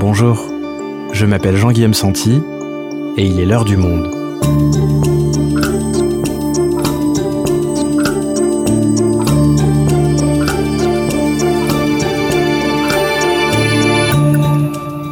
Bonjour, 0.00 0.46
je 1.12 1.26
m'appelle 1.26 1.58
Jean-Guillaume 1.58 1.92
Santi 1.92 2.40
et 3.18 3.26
il 3.26 3.38
est 3.38 3.44
l'heure 3.44 3.66
du 3.66 3.76
monde. 3.76 4.08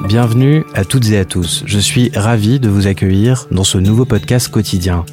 Bienvenue 0.08 0.64
à 0.72 0.86
toutes 0.86 1.10
et 1.10 1.18
à 1.18 1.26
tous. 1.26 1.64
Je 1.66 1.78
suis 1.78 2.10
ravi 2.14 2.58
de 2.58 2.70
vous 2.70 2.86
accueillir 2.86 3.46
dans 3.50 3.64
ce 3.64 3.76
nouveau 3.76 4.06
podcast 4.06 4.48
quotidien. 4.48 5.04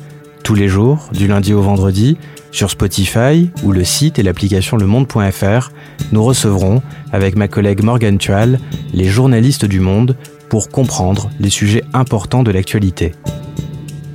Tous 0.46 0.55
les 0.55 0.69
jours, 0.69 1.10
du 1.11 1.28
lundi 1.28 1.54
au 1.54 1.61
vendredi, 1.61 2.18
sur 2.55 2.71
Spotify 2.71 3.49
ou 3.63 3.71
le 3.73 3.83
site 3.83 4.17
et 4.17 4.23
l'application 4.23 4.77
lemonde.fr, 4.77 5.71
nous 6.13 6.23
recevrons, 6.23 6.82
avec 7.11 7.36
ma 7.36 7.50
collègue 7.50 7.83
Morgan 7.83 8.18
Tual, 8.18 8.59
les 8.93 9.05
journalistes 9.05 9.65
du 9.65 9.82
monde 9.82 10.15
pour 10.47 10.69
comprendre 10.69 11.29
les 11.39 11.49
sujets 11.49 11.83
importants 11.93 12.43
de 12.43 12.51
l'actualité. 12.51 13.13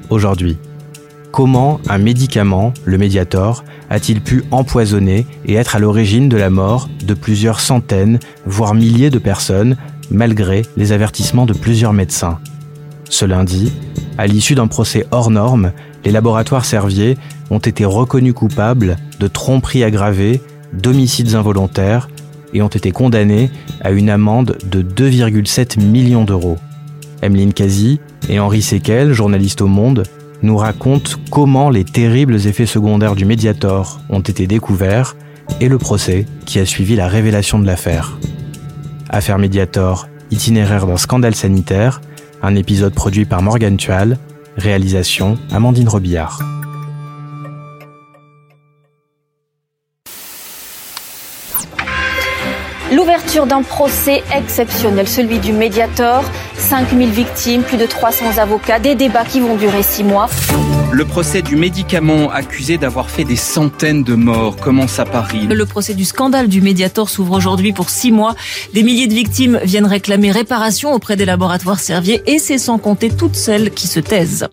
Aujourd'hui, 0.08 0.56
comment 1.32 1.80
un 1.88 1.98
médicament, 1.98 2.72
le 2.86 2.96
Mediator, 2.96 3.62
a-t-il 3.90 4.22
pu 4.22 4.42
empoisonner 4.50 5.26
et 5.45 5.54
être 5.54 5.76
à 5.76 5.78
l'origine 5.78 6.30
de 6.30 6.38
la 6.38 6.48
mort 6.48 6.88
de 7.04 7.14
plusieurs 7.14 7.60
centaines, 7.60 8.20
voire 8.46 8.74
milliers 8.74 9.10
de 9.10 9.18
personnes 9.18 9.76
malgré 10.10 10.62
les 10.78 10.92
avertissements 10.92 11.46
de 11.46 11.52
plusieurs 11.52 11.92
médecins? 11.92 12.38
Ce 13.10 13.26
lundi, 13.26 13.72
à 14.16 14.26
l'issue 14.26 14.54
d'un 14.54 14.68
procès 14.68 15.04
hors 15.10 15.30
norme, 15.30 15.72
les 16.04 16.10
laboratoires 16.10 16.64
Servier 16.64 17.16
ont 17.50 17.59
été 17.59 17.84
reconnus 17.84 18.34
coupables 18.34 18.96
de 19.18 19.27
tromperies 19.27 19.84
aggravées, 19.84 20.40
d'homicides 20.73 21.34
involontaires 21.34 22.09
et 22.54 22.62
ont 22.62 22.68
été 22.68 22.90
condamnés 22.90 23.50
à 23.82 23.90
une 23.90 24.10
amende 24.10 24.59
de 24.65 24.82
2,7 24.82 25.80
millions 25.80 26.24
d'euros. 26.24 26.59
Emeline 27.23 27.52
Kazi 27.52 28.01
et 28.28 28.40
Henri 28.40 28.62
Sequel, 28.62 29.12
journalistes 29.12 29.60
au 29.60 29.66
Monde, 29.66 30.04
nous 30.43 30.56
racontent 30.56 31.12
comment 31.30 31.68
les 31.68 31.84
terribles 31.84 32.46
effets 32.46 32.66
secondaires 32.66 33.15
du 33.15 33.24
Mediator 33.24 34.01
ont 34.09 34.21
été 34.21 34.46
découverts 34.46 35.16
et 35.60 35.68
le 35.68 35.78
procès 35.78 36.26
qui 36.46 36.59
a 36.59 36.66
suivi 36.66 36.96
la 36.96 37.09
révélation 37.09 37.59
de 37.59 37.66
l'affaire. 37.66 38.18
Affaire 39.10 39.38
Mediator, 39.38 40.09
itinéraire 40.30 40.87
d'un 40.87 40.96
scandale 40.96 41.34
sanitaire, 41.34 42.01
un 42.43 42.54
épisode 42.54 42.95
produit 42.95 43.26
par 43.26 43.43
Morgan 43.43 43.76
Tual, 43.76 44.18
réalisation 44.56 45.38
Amandine 45.51 45.88
Robillard. 45.88 46.59
L'ouverture 53.30 53.59
d'un 53.59 53.62
procès 53.62 54.24
exceptionnel, 54.36 55.06
celui 55.06 55.38
du 55.38 55.52
Mediator, 55.52 56.24
5000 56.56 57.10
victimes, 57.10 57.62
plus 57.62 57.76
de 57.76 57.87
300 57.87 58.38
avocats, 58.38 58.80
des 58.80 58.96
débats 58.96 59.24
qui 59.24 59.38
vont 59.38 59.54
durer 59.54 59.84
six 59.84 60.02
mois. 60.02 60.28
Le 60.90 61.04
procès 61.04 61.40
du 61.40 61.54
médicament 61.54 62.28
accusé 62.32 62.76
d'avoir 62.76 63.09
fait 63.09 63.22
des 63.22 63.37
centaines 63.37 64.03
de 64.03 64.16
morts 64.16 64.56
commence 64.56 64.98
à 64.98 65.04
Paris. 65.04 65.47
Le 65.47 65.64
procès 65.64 65.94
du 65.94 66.04
scandale 66.04 66.48
du 66.48 66.60
Mediator 66.60 67.09
s'ouvre 67.09 67.37
aujourd'hui 67.37 67.72
pour 67.72 67.88
six 67.88 68.10
mois. 68.10 68.34
Des 68.75 68.82
milliers 68.82 69.06
de 69.06 69.14
victimes 69.14 69.60
viennent 69.62 69.87
réclamer 69.87 70.32
réparation 70.32 70.92
auprès 70.92 71.15
des 71.15 71.25
laboratoires 71.25 71.78
Servier 71.78 72.20
et 72.26 72.41
c'est 72.41 72.59
sans 72.59 72.78
compter 72.78 73.10
toutes 73.10 73.37
celles 73.37 73.70
qui 73.70 73.87
se 73.87 74.00
taisent. 74.00 74.48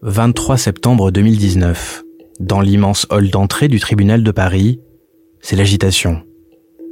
23 0.00 0.56
septembre 0.56 1.10
2019. 1.10 2.04
Dans 2.40 2.62
l'immense 2.62 3.06
hall 3.10 3.28
d'entrée 3.28 3.68
du 3.68 3.80
tribunal 3.80 4.22
de 4.22 4.30
Paris, 4.30 4.80
c'est 5.42 5.56
l'agitation. 5.56 6.22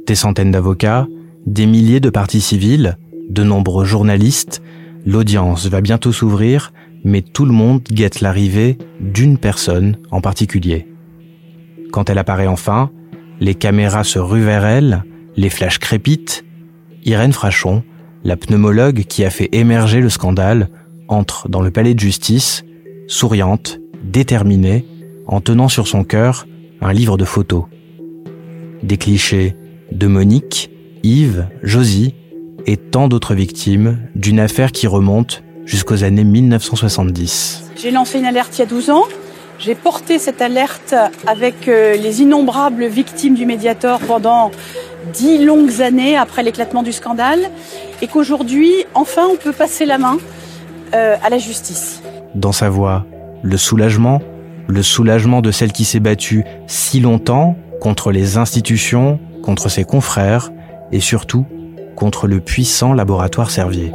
Des 0.05 0.15
centaines 0.15 0.51
d'avocats, 0.51 1.07
des 1.45 1.65
milliers 1.65 1.99
de 1.99 2.09
parties 2.09 2.41
civiles, 2.41 2.97
de 3.29 3.43
nombreux 3.43 3.85
journalistes, 3.85 4.61
l'audience 5.05 5.67
va 5.67 5.81
bientôt 5.81 6.11
s'ouvrir, 6.11 6.73
mais 7.03 7.21
tout 7.21 7.45
le 7.45 7.51
monde 7.51 7.81
guette 7.83 8.21
l'arrivée 8.21 8.77
d'une 8.99 9.37
personne 9.37 9.97
en 10.11 10.21
particulier. 10.21 10.87
Quand 11.91 12.09
elle 12.09 12.17
apparaît 12.17 12.47
enfin, 12.47 12.91
les 13.39 13.55
caméras 13.55 14.03
se 14.03 14.19
ruent 14.19 14.43
vers 14.43 14.65
elle, 14.65 15.03
les 15.35 15.49
flashs 15.49 15.79
crépitent. 15.79 16.45
Irène 17.05 17.33
Frachon, 17.33 17.83
la 18.23 18.37
pneumologue 18.37 19.03
qui 19.03 19.25
a 19.25 19.29
fait 19.29 19.49
émerger 19.51 19.99
le 19.99 20.09
scandale, 20.09 20.69
entre 21.07 21.49
dans 21.49 21.61
le 21.61 21.71
palais 21.71 21.93
de 21.93 21.99
justice, 21.99 22.63
souriante, 23.07 23.79
déterminée, 24.03 24.85
en 25.27 25.41
tenant 25.41 25.69
sur 25.69 25.87
son 25.87 26.03
cœur 26.03 26.45
un 26.81 26.93
livre 26.93 27.17
de 27.17 27.25
photos 27.25 27.65
des 28.83 28.97
clichés 28.97 29.55
de 29.91 30.07
Monique, 30.07 30.71
Yves, 31.03 31.47
Josie 31.61 32.15
et 32.65 32.77
tant 32.77 33.07
d'autres 33.07 33.35
victimes 33.35 33.99
d'une 34.15 34.39
affaire 34.39 34.71
qui 34.71 34.87
remonte 34.87 35.43
jusqu'aux 35.65 36.03
années 36.03 36.23
1970. 36.23 37.71
J'ai 37.75 37.91
lancé 37.91 38.19
une 38.19 38.25
alerte 38.25 38.57
il 38.57 38.59
y 38.59 38.63
a 38.63 38.67
12 38.67 38.89
ans. 38.89 39.03
J'ai 39.59 39.75
porté 39.75 40.19
cette 40.19 40.41
alerte 40.41 40.95
avec 41.27 41.67
euh, 41.67 41.95
les 41.95 42.21
innombrables 42.21 42.85
victimes 42.85 43.35
du 43.35 43.45
Mediator 43.45 43.99
pendant 43.99 44.51
dix 45.13 45.43
longues 45.43 45.81
années 45.81 46.17
après 46.17 46.43
l'éclatement 46.43 46.83
du 46.83 46.91
scandale 46.91 47.49
et 48.01 48.07
qu'aujourd'hui, 48.07 48.71
enfin, 48.93 49.27
on 49.31 49.35
peut 49.35 49.51
passer 49.51 49.85
la 49.85 49.97
main 49.97 50.17
euh, 50.93 51.15
à 51.23 51.29
la 51.29 51.37
justice. 51.37 52.01
Dans 52.35 52.51
sa 52.51 52.69
voix, 52.69 53.05
le 53.41 53.57
soulagement, 53.57 54.21
le 54.67 54.81
soulagement 54.81 55.41
de 55.41 55.51
celle 55.51 55.71
qui 55.71 55.85
s'est 55.85 55.99
battue 55.99 56.43
si 56.67 56.99
longtemps 56.99 57.55
contre 57.79 58.11
les 58.11 58.37
institutions, 58.37 59.19
contre 59.43 59.69
ses 59.69 59.83
confrères 59.83 60.51
et 60.91 60.99
surtout 60.99 61.45
contre 61.95 62.27
le 62.27 62.39
puissant 62.39 62.93
laboratoire 62.93 63.51
Servier. 63.51 63.91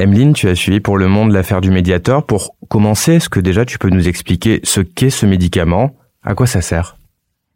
Emeline, 0.00 0.32
tu 0.32 0.48
as 0.48 0.54
suivi 0.56 0.80
pour 0.80 0.98
le 0.98 1.06
monde 1.06 1.30
l'affaire 1.30 1.60
du 1.60 1.70
médiateur. 1.70 2.26
Pour 2.26 2.56
commencer, 2.68 3.14
est-ce 3.14 3.28
que 3.28 3.40
déjà 3.40 3.64
tu 3.64 3.78
peux 3.78 3.90
nous 3.90 4.08
expliquer 4.08 4.60
ce 4.64 4.80
qu'est 4.80 5.10
ce 5.10 5.24
médicament? 5.24 5.92
À 6.24 6.34
quoi 6.34 6.46
ça 6.46 6.60
sert? 6.60 6.96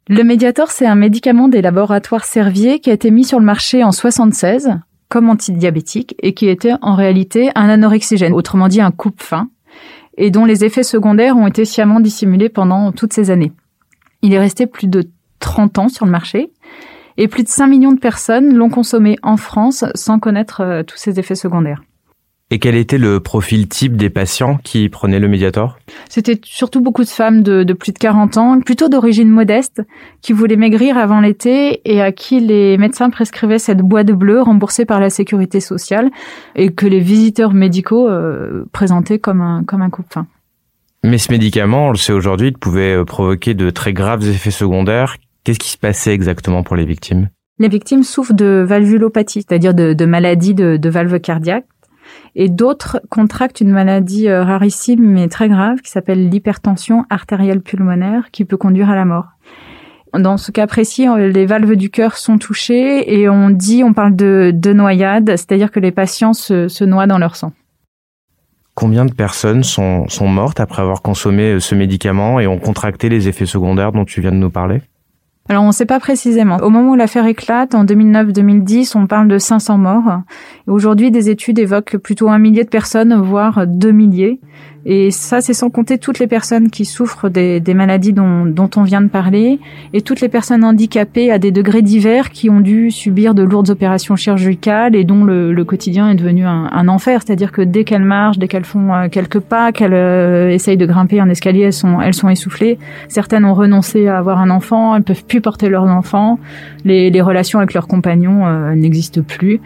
Le 0.08 0.22
médiator, 0.22 0.70
c'est 0.70 0.86
un 0.86 0.94
médicament 0.94 1.48
des 1.48 1.60
laboratoires 1.60 2.24
Servier 2.24 2.80
qui 2.80 2.90
a 2.90 2.94
été 2.94 3.10
mis 3.10 3.24
sur 3.24 3.38
le 3.38 3.44
marché 3.44 3.84
en 3.84 3.92
76 3.92 4.78
comme 5.08 5.30
antidiabétique 5.30 6.14
et 6.22 6.34
qui 6.34 6.48
était 6.48 6.74
en 6.82 6.94
réalité 6.94 7.50
un 7.54 7.68
anorexigène, 7.68 8.32
autrement 8.32 8.68
dit 8.68 8.80
un 8.80 8.90
coupe-faim, 8.90 9.48
et 10.16 10.30
dont 10.30 10.44
les 10.44 10.64
effets 10.64 10.82
secondaires 10.82 11.36
ont 11.36 11.46
été 11.46 11.64
sciemment 11.64 12.00
dissimulés 12.00 12.48
pendant 12.48 12.92
toutes 12.92 13.12
ces 13.12 13.30
années. 13.30 13.52
Il 14.22 14.34
est 14.34 14.38
resté 14.38 14.66
plus 14.66 14.88
de 14.88 15.04
30 15.38 15.78
ans 15.78 15.88
sur 15.88 16.04
le 16.04 16.10
marché 16.10 16.50
et 17.16 17.28
plus 17.28 17.44
de 17.44 17.48
5 17.48 17.66
millions 17.68 17.92
de 17.92 18.00
personnes 18.00 18.54
l'ont 18.54 18.68
consommé 18.68 19.16
en 19.22 19.36
France 19.36 19.84
sans 19.94 20.18
connaître 20.18 20.60
euh, 20.60 20.82
tous 20.82 20.96
ces 20.96 21.18
effets 21.18 21.34
secondaires. 21.34 21.82
Et 22.50 22.58
quel 22.58 22.76
était 22.76 22.96
le 22.96 23.20
profil 23.20 23.68
type 23.68 23.94
des 23.94 24.08
patients 24.08 24.58
qui 24.64 24.88
prenaient 24.88 25.18
le 25.18 25.28
Mediator? 25.28 25.78
C'était 26.08 26.40
surtout 26.44 26.80
beaucoup 26.80 27.04
de 27.04 27.08
femmes 27.08 27.42
de, 27.42 27.62
de, 27.62 27.72
plus 27.74 27.92
de 27.92 27.98
40 27.98 28.38
ans, 28.38 28.60
plutôt 28.60 28.88
d'origine 28.88 29.28
modeste, 29.28 29.82
qui 30.22 30.32
voulaient 30.32 30.56
maigrir 30.56 30.96
avant 30.96 31.20
l'été 31.20 31.82
et 31.84 32.00
à 32.00 32.10
qui 32.10 32.40
les 32.40 32.78
médecins 32.78 33.10
prescrivaient 33.10 33.58
cette 33.58 33.82
boîte 33.82 34.12
bleue 34.12 34.40
remboursée 34.40 34.86
par 34.86 34.98
la 34.98 35.10
sécurité 35.10 35.60
sociale 35.60 36.10
et 36.56 36.72
que 36.72 36.86
les 36.86 37.00
visiteurs 37.00 37.52
médicaux 37.52 38.08
euh, 38.08 38.64
présentaient 38.72 39.18
comme 39.18 39.42
un, 39.42 39.62
comme 39.64 39.82
un 39.82 39.90
coupe-faim. 39.90 40.26
Mais 41.04 41.18
ce 41.18 41.30
médicament, 41.30 41.88
on 41.88 41.90
le 41.90 41.98
sait 41.98 42.14
aujourd'hui, 42.14 42.48
il 42.48 42.56
pouvait 42.56 42.94
euh, 42.94 43.04
provoquer 43.04 43.52
de 43.52 43.68
très 43.68 43.92
graves 43.92 44.26
effets 44.26 44.50
secondaires. 44.50 45.16
Qu'est-ce 45.44 45.58
qui 45.58 45.70
se 45.70 45.78
passait 45.78 46.14
exactement 46.14 46.62
pour 46.62 46.76
les 46.76 46.86
victimes? 46.86 47.28
Les 47.58 47.68
victimes 47.68 48.04
souffrent 48.04 48.34
de 48.34 48.64
valvulopathie, 48.66 49.44
c'est-à-dire 49.46 49.74
de, 49.74 49.92
de 49.92 50.06
maladies 50.06 50.54
de, 50.54 50.78
de 50.78 50.88
valves 50.88 51.20
cardiaques 51.20 51.66
et 52.34 52.48
d'autres 52.48 53.00
contractent 53.10 53.60
une 53.60 53.70
maladie 53.70 54.28
euh, 54.28 54.44
rarissime 54.44 55.02
mais 55.02 55.28
très 55.28 55.48
grave 55.48 55.80
qui 55.80 55.90
s'appelle 55.90 56.28
l'hypertension 56.28 57.04
artérielle 57.10 57.60
pulmonaire 57.60 58.30
qui 58.30 58.44
peut 58.44 58.56
conduire 58.56 58.90
à 58.90 58.96
la 58.96 59.04
mort. 59.04 59.26
Dans 60.14 60.38
ce 60.38 60.50
cas 60.52 60.66
précis, 60.66 61.06
les 61.16 61.44
valves 61.44 61.76
du 61.76 61.90
cœur 61.90 62.16
sont 62.16 62.38
touchées 62.38 63.12
et 63.12 63.28
on 63.28 63.50
dit, 63.50 63.84
on 63.84 63.92
parle 63.92 64.16
de, 64.16 64.52
de 64.54 64.72
noyade, 64.72 65.28
c'est-à-dire 65.28 65.70
que 65.70 65.80
les 65.80 65.92
patients 65.92 66.32
se, 66.32 66.68
se 66.68 66.84
noient 66.84 67.06
dans 67.06 67.18
leur 67.18 67.36
sang. 67.36 67.52
Combien 68.74 69.04
de 69.04 69.12
personnes 69.12 69.64
sont, 69.64 70.08
sont 70.08 70.28
mortes 70.28 70.60
après 70.60 70.82
avoir 70.82 71.02
consommé 71.02 71.54
euh, 71.54 71.60
ce 71.60 71.74
médicament 71.74 72.40
et 72.40 72.46
ont 72.46 72.58
contracté 72.58 73.08
les 73.08 73.28
effets 73.28 73.44
secondaires 73.44 73.92
dont 73.92 74.04
tu 74.04 74.20
viens 74.20 74.30
de 74.30 74.36
nous 74.36 74.50
parler? 74.50 74.82
Alors 75.48 75.64
on 75.64 75.68
ne 75.68 75.72
sait 75.72 75.86
pas 75.86 75.98
précisément. 75.98 76.58
Au 76.58 76.68
moment 76.68 76.90
où 76.90 76.94
l'affaire 76.94 77.26
éclate, 77.26 77.74
en 77.74 77.84
2009-2010, 77.84 78.96
on 78.96 79.06
parle 79.06 79.28
de 79.28 79.38
500 79.38 79.78
morts. 79.78 80.20
Aujourd'hui, 80.66 81.10
des 81.10 81.30
études 81.30 81.58
évoquent 81.58 81.96
plutôt 81.96 82.28
un 82.28 82.38
millier 82.38 82.64
de 82.64 82.68
personnes, 82.68 83.14
voire 83.14 83.66
deux 83.66 83.92
milliers. 83.92 84.40
Et 84.90 85.10
ça, 85.10 85.42
c'est 85.42 85.52
sans 85.52 85.68
compter 85.68 85.98
toutes 85.98 86.18
les 86.18 86.26
personnes 86.26 86.70
qui 86.70 86.86
souffrent 86.86 87.28
des, 87.28 87.60
des 87.60 87.74
maladies 87.74 88.14
dont, 88.14 88.46
dont, 88.46 88.70
on 88.74 88.84
vient 88.84 89.02
de 89.02 89.08
parler 89.08 89.60
et 89.92 90.00
toutes 90.00 90.22
les 90.22 90.30
personnes 90.30 90.64
handicapées 90.64 91.30
à 91.30 91.38
des 91.38 91.50
degrés 91.50 91.82
divers 91.82 92.30
qui 92.30 92.48
ont 92.48 92.60
dû 92.60 92.90
subir 92.90 93.34
de 93.34 93.42
lourdes 93.42 93.68
opérations 93.68 94.16
chirurgicales 94.16 94.96
et 94.96 95.04
dont 95.04 95.24
le, 95.24 95.52
le 95.52 95.64
quotidien 95.66 96.08
est 96.08 96.14
devenu 96.14 96.46
un, 96.46 96.70
un 96.72 96.88
enfer. 96.88 97.20
C'est-à-dire 97.22 97.52
que 97.52 97.60
dès 97.60 97.84
qu'elles 97.84 98.02
marchent, 98.02 98.38
dès 98.38 98.48
qu'elles 98.48 98.64
font 98.64 98.94
euh, 98.94 99.08
quelques 99.10 99.40
pas, 99.40 99.72
qu'elles 99.72 99.92
euh, 99.92 100.48
essayent 100.48 100.78
de 100.78 100.86
grimper 100.86 101.20
un 101.20 101.28
escalier, 101.28 101.64
elles 101.64 101.72
sont, 101.74 102.00
elles 102.00 102.14
sont 102.14 102.30
essoufflées. 102.30 102.78
Certaines 103.08 103.44
ont 103.44 103.54
renoncé 103.54 104.08
à 104.08 104.16
avoir 104.16 104.38
un 104.38 104.48
enfant, 104.48 104.96
elles 104.96 105.02
peuvent 105.02 105.26
plus 105.26 105.42
porter 105.42 105.68
leurs 105.68 105.84
enfants. 105.84 106.38
Les, 106.86 107.10
les 107.10 107.20
relations 107.20 107.58
avec 107.58 107.74
leurs 107.74 107.88
compagnons 107.88 108.46
euh, 108.46 108.74
n'existent 108.74 109.20
plus. 109.20 109.60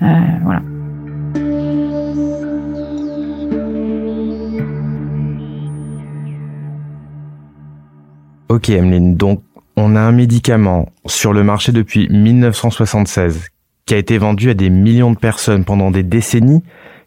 voilà. 0.00 0.62
Ok 8.48 8.70
Emeline, 8.70 9.14
donc 9.14 9.42
on 9.76 9.94
a 9.94 10.00
un 10.00 10.12
médicament 10.12 10.88
sur 11.04 11.34
le 11.34 11.44
marché 11.44 11.70
depuis 11.70 12.08
1976 12.08 13.48
qui 13.84 13.94
a 13.94 13.98
été 13.98 14.16
vendu 14.16 14.48
à 14.48 14.54
des 14.54 14.70
millions 14.70 15.12
de 15.12 15.18
personnes 15.18 15.64
pendant 15.64 15.90
des 15.90 16.02
décennies, 16.02 16.62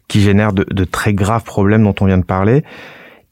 qui 0.06 0.20
génère 0.20 0.52
de, 0.52 0.84
très 0.84 1.14
graves 1.14 1.42
problèmes 1.42 1.82
dont 1.82 1.94
on 2.00 2.06
vient 2.06 2.18
de 2.18 2.24
parler. 2.24 2.64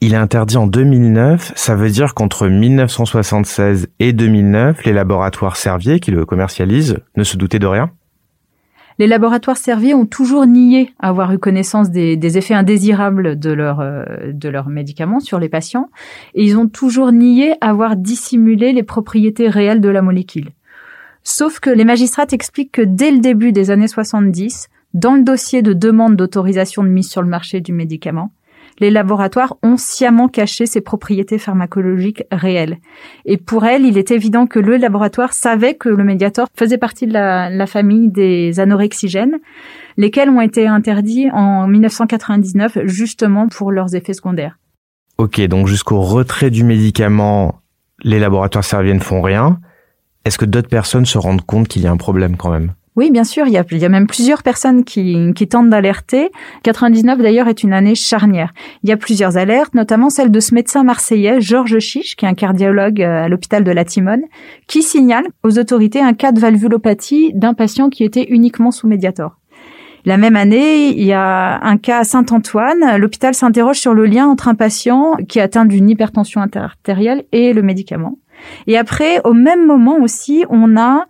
Il 0.00 0.14
est 0.14 0.16
interdit 0.16 0.56
en 0.56 0.66
2009, 0.66 1.52
ça 1.54 1.76
veut 1.76 1.90
dire 1.90 2.14
qu'entre 2.14 2.48
1976 2.48 3.88
et 4.00 4.12
2009, 4.12 4.84
les 4.84 4.92
laboratoires 4.92 5.56
Servier 5.56 6.00
qui 6.00 6.10
le 6.10 6.24
commercialisent 6.24 6.98
ne 7.16 7.22
se 7.22 7.36
doutaient 7.36 7.58
de 7.58 7.66
rien 7.66 7.90
les 9.00 9.06
laboratoires 9.06 9.56
Servier 9.56 9.94
ont 9.94 10.05
toujours 10.05 10.44
nié 10.44 10.93
avoir 10.99 11.32
eu 11.32 11.38
connaissance 11.38 11.91
des, 11.91 12.37
effets 12.37 12.52
indésirables 12.52 13.38
de 13.38 13.50
leurs 13.50 13.81
euh, 13.81 14.05
de 14.31 14.50
leurs 14.50 14.69
médicaments 14.69 15.20
sur 15.20 15.38
les 15.38 15.49
patients 15.49 15.88
et 16.35 16.44
ils 16.44 16.58
ont 16.58 16.69
toujours 16.69 17.11
nié 17.11 17.55
avoir 17.62 17.97
dissimulé 17.97 18.75
les 18.75 18.82
propriétés 18.82 19.49
réelles 19.49 19.81
de 19.81 19.88
la 19.88 20.02
molécule. 20.02 20.50
Sauf 21.25 21.61
que 21.61 21.70
les 21.70 21.87
magistrats 21.87 22.26
expliquent 22.31 22.73
que 22.73 22.82
dès 22.82 23.11
le 23.11 23.20
début 23.20 23.52
des 23.52 23.70
années 23.70 23.88
70, 23.88 24.69
dans 24.93 25.14
le 25.14 25.23
dossier 25.23 25.62
de 25.62 25.73
demande 25.73 26.17
d'autorisation 26.17 26.82
de 26.82 26.88
mise 26.88 27.08
sur 27.08 27.23
le 27.23 27.29
marché 27.29 27.62
du 27.62 27.73
médicament, 27.73 28.32
les 28.81 28.91
laboratoires 28.91 29.56
ont 29.62 29.77
sciemment 29.77 30.29
caché 30.29 30.67
ses 30.67 30.81
propriétés 30.81 31.38
pharmacologiques 31.38 32.25
réelles. 32.32 32.79
Et 33.27 33.37
pour 33.37 33.65
elle, 33.65 33.85
il 33.85 33.99
est 33.99 34.11
évident 34.11 34.47
que 34.47 34.59
le 34.59 34.77
laboratoire 34.77 35.32
savait 35.32 35.75
que 35.75 35.88
le 35.88 36.03
médiator 36.03 36.49
faisait 36.56 36.79
partie 36.79 37.06
de 37.06 37.12
la, 37.12 37.67
famille 37.67 38.09
des 38.09 38.59
anorexigènes, 38.59 39.38
lesquels 39.97 40.31
ont 40.31 40.41
été 40.41 40.67
interdits 40.67 41.31
en 41.32 41.67
1999 41.69 42.79
justement 42.85 43.49
pour 43.49 43.71
leurs 43.71 43.94
effets 43.94 44.15
secondaires. 44.15 44.59
Ok, 45.19 45.41
donc 45.43 45.67
jusqu'au 45.67 46.00
retrait 46.00 46.50
du 46.50 46.65
médicament, 46.65 47.61
les 48.03 48.19
laboratoires 48.19 48.65
serviens 48.65 48.94
ne 48.94 49.00
font 49.00 49.21
rien. 49.21 49.61
Est-ce 50.25 50.38
que 50.38 50.47
d'autres 50.47 50.69
personnes 50.69 51.06
se 51.06 51.19
rendent 51.19 51.44
compte 51.44 51.69
qu'il 51.69 51.82
y 51.82 51.87
a 51.87 51.91
un 51.91 51.99
problème 51.99 52.37
quand 52.37 52.50
même? 52.50 52.73
Oui, 52.96 53.10
bien 53.12 53.22
sûr, 53.22 53.46
il 53.46 53.52
y 53.52 53.56
a, 53.56 53.64
il 53.70 53.78
y 53.78 53.84
a 53.84 53.88
même 53.88 54.08
plusieurs 54.08 54.42
personnes 54.42 54.82
qui, 54.84 55.32
qui 55.34 55.46
tentent 55.46 55.70
d'alerter. 55.70 56.31
99 56.64 57.19
d'ailleurs 57.19 57.46
est 57.46 57.62
une 57.62 57.72
année 57.72 57.94
charnière. 57.94 58.52
Il 58.82 58.90
y 58.90 58.92
a 58.92 58.96
plusieurs 58.96 59.37
alertes, 59.37 59.75
notamment 59.75 60.10
celle 60.10 60.31
de 60.31 60.40
ce 60.40 60.54
médecin 60.54 60.82
marseillais, 60.82 61.40
Georges 61.40 61.78
Chiche, 61.78 62.16
qui 62.16 62.25
est 62.25 62.28
un 62.28 62.34
cardiologue 62.34 63.00
euh, 63.00 63.25
à 63.25 63.28
l'hôpital 63.28 63.62
de 63.62 63.70
la 63.70 63.84
Timone, 63.84 64.22
qui 64.66 64.82
signale 64.82 65.25
aux 65.44 65.58
autorités 65.58 66.00
un 66.00 66.14
cas 66.14 66.32
de 66.32 66.40
valvulopathie 66.40 67.32
d'un 67.34 67.54
patient 67.54 67.90
qui 67.90 68.02
était 68.02 68.26
uniquement 68.28 68.72
sous 68.72 68.88
médiator. 68.88 69.36
La 70.04 70.16
même 70.16 70.34
année, 70.34 70.88
il 70.88 71.04
y 71.04 71.12
a 71.12 71.60
un 71.62 71.76
cas 71.76 72.00
à 72.00 72.04
Saint-Antoine. 72.04 72.96
L'hôpital 72.96 73.34
s'interroge 73.34 73.78
sur 73.78 73.94
le 73.94 74.06
lien 74.06 74.26
entre 74.26 74.48
un 74.48 74.54
patient 74.54 75.14
qui 75.28 75.38
est 75.38 75.43
atteint 75.43 75.66
d'une 75.66 75.90
hypertension 75.90 76.40
artérielle 76.40 77.25
et 77.32 77.52
le 77.52 77.62
médicament. 77.62 78.19
Et 78.66 78.78
après, 78.78 79.20
au 79.25 79.34
même 79.34 79.66
moment 79.66 79.98
aussi, 80.00 80.44
on 80.48 80.78
a 80.78 81.06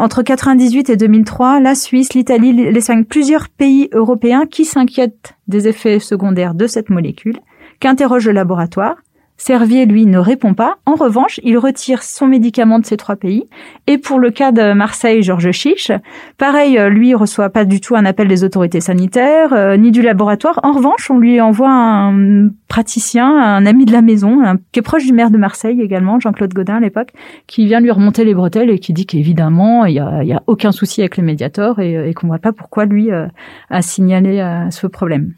entre 0.00 0.22
98 0.22 0.88
et 0.90 0.96
2003, 0.96 1.60
la 1.60 1.74
Suisse, 1.74 2.14
l'Italie, 2.14 2.52
l'Espagne, 2.52 3.04
plusieurs 3.04 3.48
pays 3.50 3.90
européens 3.92 4.46
qui 4.46 4.64
s'inquiètent 4.64 5.34
des 5.46 5.68
effets 5.68 5.98
secondaires 5.98 6.54
de 6.54 6.66
cette 6.66 6.88
molécule, 6.88 7.38
qu'interroge 7.80 8.26
le 8.26 8.32
laboratoire 8.32 8.96
Servier, 9.42 9.86
lui, 9.86 10.04
ne 10.04 10.18
répond 10.18 10.52
pas. 10.52 10.76
En 10.84 10.96
revanche, 10.96 11.40
il 11.42 11.56
retire 11.56 12.02
son 12.02 12.26
médicament 12.26 12.78
de 12.78 12.84
ces 12.84 12.98
trois 12.98 13.16
pays. 13.16 13.44
Et 13.86 13.96
pour 13.96 14.18
le 14.18 14.30
cas 14.30 14.52
de 14.52 14.74
Marseille, 14.74 15.22
Georges 15.22 15.50
Chiche, 15.52 15.90
pareil, 16.36 16.76
euh, 16.76 16.90
lui, 16.90 17.14
reçoit 17.14 17.48
pas 17.48 17.64
du 17.64 17.80
tout 17.80 17.96
un 17.96 18.04
appel 18.04 18.28
des 18.28 18.44
autorités 18.44 18.82
sanitaires, 18.82 19.54
euh, 19.54 19.78
ni 19.78 19.92
du 19.92 20.02
laboratoire. 20.02 20.60
En 20.62 20.72
revanche, 20.72 21.10
on 21.10 21.16
lui 21.16 21.40
envoie 21.40 21.70
un 21.70 22.50
praticien, 22.68 23.34
un 23.34 23.64
ami 23.64 23.86
de 23.86 23.92
la 23.92 24.02
maison, 24.02 24.42
qui 24.72 24.80
est 24.80 24.82
proche 24.82 25.06
du 25.06 25.14
maire 25.14 25.30
de 25.30 25.38
Marseille 25.38 25.80
également, 25.80 26.20
Jean-Claude 26.20 26.52
Godin 26.52 26.76
à 26.76 26.80
l'époque, 26.80 27.14
qui 27.46 27.64
vient 27.64 27.80
lui 27.80 27.90
remonter 27.90 28.26
les 28.26 28.34
bretelles 28.34 28.68
et 28.68 28.78
qui 28.78 28.92
dit 28.92 29.06
qu'évidemment, 29.06 29.86
il 29.86 29.94
y 29.94 30.00
a, 30.00 30.22
y 30.22 30.34
a, 30.34 30.42
aucun 30.48 30.70
souci 30.70 31.00
avec 31.00 31.16
le 31.16 31.22
médiator 31.22 31.80
et, 31.80 32.10
et 32.10 32.12
qu'on 32.12 32.26
voit 32.26 32.40
pas 32.40 32.52
pourquoi 32.52 32.84
lui 32.84 33.10
euh, 33.10 33.26
a 33.70 33.80
signalé 33.80 34.66
ce 34.70 34.86
problème. 34.86 35.32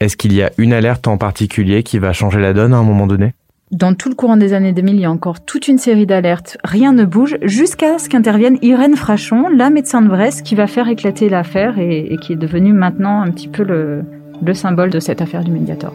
Est-ce 0.00 0.16
qu'il 0.16 0.32
y 0.32 0.42
a 0.42 0.50
une 0.56 0.72
alerte 0.72 1.08
en 1.08 1.18
particulier 1.18 1.82
qui 1.82 1.98
va 1.98 2.14
changer 2.14 2.40
la 2.40 2.54
donne 2.54 2.72
à 2.72 2.78
un 2.78 2.82
moment 2.82 3.06
donné? 3.06 3.34
Dans 3.70 3.92
tout 3.92 4.08
le 4.08 4.14
courant 4.14 4.38
des 4.38 4.54
années 4.54 4.72
2000, 4.72 4.94
il 4.94 5.00
y 5.02 5.04
a 5.04 5.10
encore 5.10 5.44
toute 5.44 5.68
une 5.68 5.76
série 5.76 6.06
d'alertes. 6.06 6.56
Rien 6.64 6.94
ne 6.94 7.04
bouge 7.04 7.36
jusqu'à 7.42 7.98
ce 7.98 8.08
qu'intervienne 8.08 8.56
Irène 8.62 8.96
Frachon, 8.96 9.48
la 9.54 9.68
médecin 9.68 10.00
de 10.00 10.08
Brest, 10.08 10.42
qui 10.42 10.54
va 10.54 10.66
faire 10.66 10.88
éclater 10.88 11.28
l'affaire 11.28 11.78
et, 11.78 12.16
qui 12.22 12.32
est 12.32 12.36
devenue 12.36 12.72
maintenant 12.72 13.20
un 13.20 13.30
petit 13.30 13.46
peu 13.46 13.62
le, 13.62 14.02
le 14.42 14.54
symbole 14.54 14.88
de 14.88 15.00
cette 15.00 15.20
affaire 15.20 15.44
du 15.44 15.50
Mediator. 15.50 15.92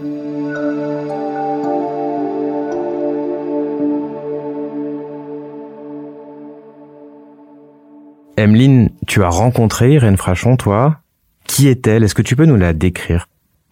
Emeline, 8.38 8.92
tu 9.08 9.24
as 9.24 9.30
rencontré 9.30 9.94
Irène 9.94 10.18
Frachon, 10.18 10.58
toi. 10.58 11.00
Qui 11.48 11.70
est-elle? 11.70 12.04
Est-ce 12.04 12.14
que 12.14 12.22
tu 12.22 12.36
peux 12.36 12.46
nous 12.46 12.56
la 12.56 12.74
décrire? 12.74 13.28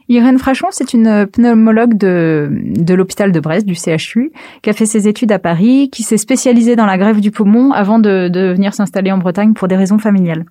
Irène 0.09 0.37
Frachon, 0.37 0.67
c'est 0.71 0.93
une 0.93 1.27
pneumologue 1.27 1.97
de, 1.97 2.49
de 2.51 2.93
l'hôpital 2.93 3.31
de 3.31 3.39
Brest, 3.39 3.65
du 3.65 3.75
CHU, 3.75 4.31
qui 4.61 4.69
a 4.69 4.73
fait 4.73 4.85
ses 4.85 5.07
études 5.07 5.31
à 5.31 5.39
Paris, 5.39 5.89
qui 5.91 6.03
s'est 6.03 6.17
spécialisée 6.17 6.75
dans 6.75 6.85
la 6.85 6.97
grève 6.97 7.21
du 7.21 7.31
poumon 7.31 7.71
avant 7.71 7.99
de, 7.99 8.27
de 8.27 8.53
venir 8.53 8.73
s'installer 8.73 9.11
en 9.11 9.17
Bretagne 9.17 9.53
pour 9.53 9.67
des 9.67 9.75
raisons 9.75 9.97
familiales. 9.97 10.45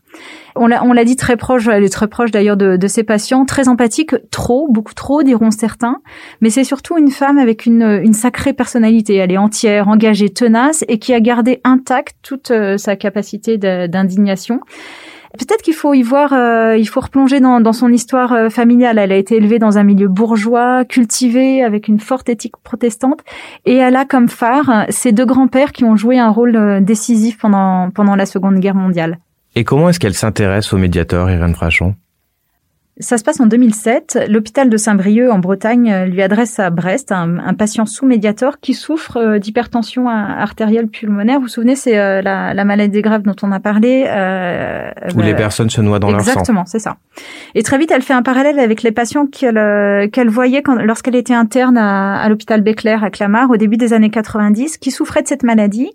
On 0.56 0.66
l'a, 0.66 0.84
on 0.84 0.92
l'a 0.92 1.04
dit 1.04 1.16
très 1.16 1.36
proche, 1.36 1.68
elle 1.68 1.84
est 1.84 1.92
très 1.92 2.08
proche 2.08 2.30
d'ailleurs 2.30 2.56
de, 2.56 2.76
de 2.76 2.86
ses 2.86 3.04
patients, 3.04 3.44
très 3.44 3.68
empathique, 3.68 4.14
trop, 4.30 4.68
beaucoup 4.70 4.94
trop, 4.94 5.22
diront 5.22 5.50
certains, 5.50 5.98
mais 6.40 6.50
c'est 6.50 6.64
surtout 6.64 6.96
une 6.98 7.10
femme 7.10 7.38
avec 7.38 7.66
une, 7.66 8.00
une 8.02 8.14
sacrée 8.14 8.52
personnalité. 8.52 9.16
Elle 9.16 9.32
est 9.32 9.38
entière, 9.38 9.88
engagée, 9.88 10.30
tenace 10.30 10.84
et 10.88 10.98
qui 10.98 11.14
a 11.14 11.20
gardé 11.20 11.60
intacte 11.64 12.16
toute 12.22 12.50
euh, 12.50 12.76
sa 12.76 12.96
capacité 12.96 13.58
d'indignation. 13.58 14.60
Peut-être 15.38 15.62
qu'il 15.62 15.74
faut 15.74 15.94
y 15.94 16.02
voir, 16.02 16.32
euh, 16.32 16.76
il 16.76 16.86
faut 16.86 17.00
replonger 17.00 17.40
dans, 17.40 17.60
dans 17.60 17.72
son 17.72 17.90
histoire 17.90 18.32
euh, 18.32 18.48
familiale. 18.50 18.98
Elle 18.98 19.12
a 19.12 19.16
été 19.16 19.36
élevée 19.36 19.58
dans 19.58 19.78
un 19.78 19.82
milieu 19.82 20.08
bourgeois, 20.08 20.84
cultivé, 20.84 21.62
avec 21.62 21.88
une 21.88 22.00
forte 22.00 22.28
éthique 22.28 22.56
protestante, 22.62 23.20
et 23.64 23.76
elle 23.76 23.96
a 23.96 24.04
comme 24.04 24.28
phare 24.28 24.84
ses 24.90 25.12
deux 25.12 25.26
grands-pères 25.26 25.72
qui 25.72 25.84
ont 25.84 25.96
joué 25.96 26.18
un 26.18 26.28
rôle 26.28 26.56
euh, 26.56 26.80
décisif 26.80 27.38
pendant 27.38 27.90
pendant 27.90 28.14
la 28.14 28.26
Seconde 28.26 28.58
Guerre 28.60 28.74
mondiale. 28.74 29.18
Et 29.54 29.64
comment 29.64 29.88
est-ce 29.88 30.00
qu'elle 30.00 30.14
s'intéresse 30.14 30.72
au 30.72 30.78
médiateur, 30.78 31.30
Irène 31.30 31.54
Frachon? 31.54 31.94
Ça 33.02 33.18
se 33.18 33.24
passe 33.24 33.40
en 33.40 33.46
2007. 33.46 34.26
L'hôpital 34.28 34.70
de 34.70 34.76
Saint-Brieuc 34.76 35.30
en 35.30 35.38
Bretagne 35.38 35.92
euh, 35.92 36.06
lui 36.06 36.22
adresse 36.22 36.58
à 36.58 36.70
Brest 36.70 37.12
un, 37.12 37.38
un 37.38 37.54
patient 37.54 37.84
sous 37.84 38.06
médiator 38.06 38.60
qui 38.60 38.74
souffre 38.74 39.16
euh, 39.16 39.38
d'hypertension 39.38 40.08
artérielle 40.08 40.88
pulmonaire. 40.88 41.36
Vous 41.36 41.42
vous 41.42 41.48
souvenez, 41.48 41.76
c'est 41.76 41.98
euh, 41.98 42.22
la, 42.22 42.54
la, 42.54 42.64
maladie 42.64 43.02
grave 43.02 43.22
dont 43.22 43.34
on 43.42 43.52
a 43.52 43.60
parlé. 43.60 44.04
Euh, 44.06 44.90
Où 45.14 45.20
les 45.20 45.34
personnes 45.34 45.70
se 45.70 45.80
noient 45.80 45.98
dans 45.98 46.10
leur 46.10 46.22
sang. 46.22 46.30
Exactement, 46.30 46.64
c'est 46.64 46.78
ça. 46.78 46.96
Et 47.54 47.62
très 47.62 47.78
vite, 47.78 47.90
elle 47.90 48.02
fait 48.02 48.14
un 48.14 48.22
parallèle 48.22 48.58
avec 48.58 48.82
les 48.82 48.92
patients 48.92 49.26
qu'elle 49.26 50.10
qu'elle 50.10 50.30
voyait 50.30 50.62
lorsqu'elle 50.84 51.16
était 51.16 51.34
interne 51.34 51.76
à, 51.76 52.20
à 52.20 52.28
l'hôpital 52.28 52.60
Béclair 52.60 53.04
à 53.04 53.10
Clamart 53.10 53.50
au 53.50 53.56
début 53.56 53.76
des 53.76 53.92
années 53.92 54.10
90, 54.10 54.78
qui 54.78 54.90
souffraient 54.90 55.22
de 55.22 55.28
cette 55.28 55.42
maladie. 55.42 55.90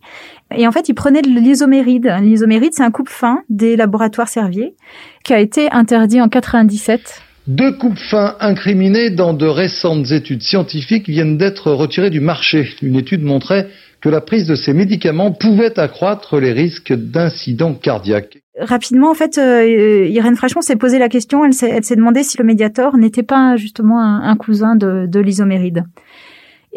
Et 0.55 0.67
en 0.67 0.71
fait, 0.71 0.89
ils 0.89 0.93
prenaient 0.93 1.21
de 1.21 1.29
l'isoméride. 1.29 2.13
L'isoméride, 2.21 2.73
c'est 2.73 2.83
un 2.83 2.91
coupe 2.91 3.09
fin 3.09 3.43
des 3.49 3.75
laboratoires 3.75 4.29
Servier 4.29 4.75
qui 5.23 5.33
a 5.33 5.39
été 5.39 5.69
interdit 5.71 6.21
en 6.21 6.29
97. 6.29 7.21
Deux 7.47 7.71
coupes 7.77 7.97
fins 7.97 8.35
incriminés 8.39 9.09
dans 9.09 9.33
de 9.33 9.47
récentes 9.47 10.11
études 10.11 10.41
scientifiques 10.41 11.07
viennent 11.07 11.37
d'être 11.37 11.71
retirés 11.71 12.09
du 12.09 12.19
marché. 12.19 12.69
Une 12.81 12.97
étude 12.97 13.23
montrait 13.23 13.67
que 14.01 14.09
la 14.09 14.21
prise 14.21 14.47
de 14.47 14.55
ces 14.55 14.73
médicaments 14.73 15.31
pouvait 15.31 15.79
accroître 15.79 16.37
les 16.39 16.51
risques 16.51 16.93
d'incidents 16.93 17.73
cardiaques. 17.73 18.39
Rapidement, 18.59 19.11
en 19.11 19.13
fait, 19.13 19.37
euh, 19.37 20.07
Irène 20.09 20.35
Frachon 20.35 20.61
s'est 20.61 20.75
posé 20.75 20.97
la 20.99 21.09
question, 21.09 21.45
elle 21.45 21.53
s'est 21.53 21.95
demandé 21.95 22.23
si 22.23 22.37
le 22.37 22.43
médiator 22.43 22.97
n'était 22.97 23.23
pas 23.23 23.55
justement 23.55 24.01
un, 24.01 24.35
cousin 24.35 24.75
de, 24.75 25.05
de 25.07 25.19
l'isoméride. 25.19 25.83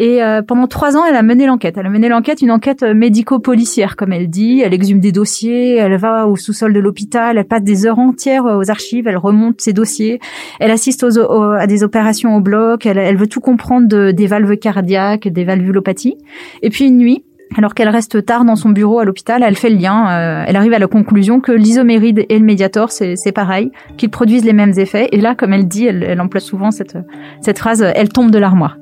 Et 0.03 0.23
euh, 0.23 0.41
pendant 0.41 0.67
trois 0.67 0.97
ans, 0.97 1.05
elle 1.05 1.15
a 1.15 1.23
mené 1.23 1.45
l'enquête. 1.45 1.77
Elle 1.77 1.85
a 1.85 1.91
mené 1.91 2.09
l'enquête, 2.09 2.41
une 2.41 2.51
enquête 2.51 2.83
euh, 2.83 2.95
médico-policière, 2.95 3.97
comme 3.97 4.15
elle 4.15 4.31
dit. 4.31 4.63
Elle 4.65 4.73
exhume 4.73 4.99
des 4.99 5.13
dossiers, 5.13 5.77
elle 5.77 5.99
va 5.99 6.27
au 6.27 6.37
sous-sol 6.37 6.73
de 6.73 6.81
l'hôpital, 6.81 7.37
elle 7.37 7.45
passe 7.45 7.63
des 7.63 7.85
heures 7.85 7.99
entières 7.99 8.47
euh, 8.47 8.57
aux 8.57 8.71
archives, 8.71 9.07
elle 9.07 9.19
remonte 9.19 9.61
ses 9.61 9.75
dossiers, 9.75 10.19
elle 10.59 10.71
assiste 10.71 11.05
aux, 11.05 11.19
à 11.19 11.67
des 11.67 11.85
opérations 11.85 12.35
au 12.35 12.41
bloc, 12.41 12.87
elle, 12.87 12.97
elle 12.97 13.19
veut 13.19 13.27
tout 13.27 13.43
comprendre 13.43 13.89
de, 13.89 14.11
des 14.11 14.27
valves 14.27 14.57
cardiaques, 14.57 15.29
des 15.29 15.45
valvulopathies. 15.45 16.17
Et 16.63 16.71
puis 16.71 16.87
une 16.87 16.97
nuit, 16.97 17.23
alors 17.57 17.75
qu'elle 17.75 17.89
reste 17.89 18.25
tard 18.25 18.45
dans 18.45 18.57
son 18.57 18.71
bureau 18.71 19.01
à 19.01 19.05
l'hôpital, 19.05 19.43
elle 19.43 19.57
fait 19.57 19.71
le 19.71 19.77
lien. 19.77 20.11
Euh, 20.11 20.45
elle 20.47 20.57
arrive 20.57 20.73
à 20.73 20.79
la 20.79 20.87
conclusion 20.87 21.41
que 21.41 21.53
l'isoméride 21.53 22.25
et 22.29 22.39
le 22.39 22.45
médiator, 22.45 22.91
c'est 22.93 23.33
pareil, 23.33 23.73
qu'ils 23.97 24.11
produisent 24.11 24.45
les 24.45 24.53
mêmes 24.53 24.73
effets. 24.77 25.09
Et 25.13 25.21
là, 25.21 25.35
comme 25.35 25.53
elle 25.53 25.67
dit, 25.67 25.87
elle, 25.87 26.03
elle 26.03 26.21
emploie 26.21 26.41
souvent 26.41 26.71
cette, 26.71 26.97
cette 27.41 27.59
phrase, 27.59 27.83
elle 27.83 28.09
tombe 28.09 28.31
de 28.31 28.39
l'armoire. 28.39 28.79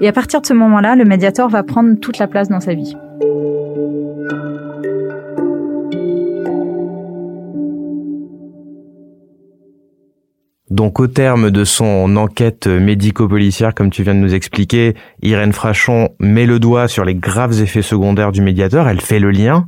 Et 0.00 0.08
à 0.08 0.12
partir 0.12 0.40
de 0.40 0.46
ce 0.46 0.54
moment-là, 0.54 0.96
le 0.96 1.04
médiator 1.04 1.48
va 1.48 1.62
prendre 1.62 1.98
toute 2.00 2.18
la 2.18 2.26
place 2.26 2.48
dans 2.48 2.60
sa 2.60 2.74
vie. 2.74 2.96
Donc 10.70 11.00
au 11.00 11.06
terme 11.06 11.50
de 11.50 11.64
son 11.64 12.16
enquête 12.16 12.66
médico-policière, 12.66 13.74
comme 13.74 13.90
tu 13.90 14.02
viens 14.02 14.14
de 14.14 14.20
nous 14.20 14.34
expliquer, 14.34 14.94
Irène 15.22 15.52
Frachon 15.52 16.10
met 16.18 16.44
le 16.44 16.58
doigt 16.58 16.88
sur 16.88 17.04
les 17.04 17.14
graves 17.14 17.60
effets 17.62 17.82
secondaires 17.82 18.32
du 18.32 18.42
médiateur, 18.42 18.86
elle 18.86 19.00
fait 19.00 19.18
le 19.18 19.30
lien. 19.30 19.66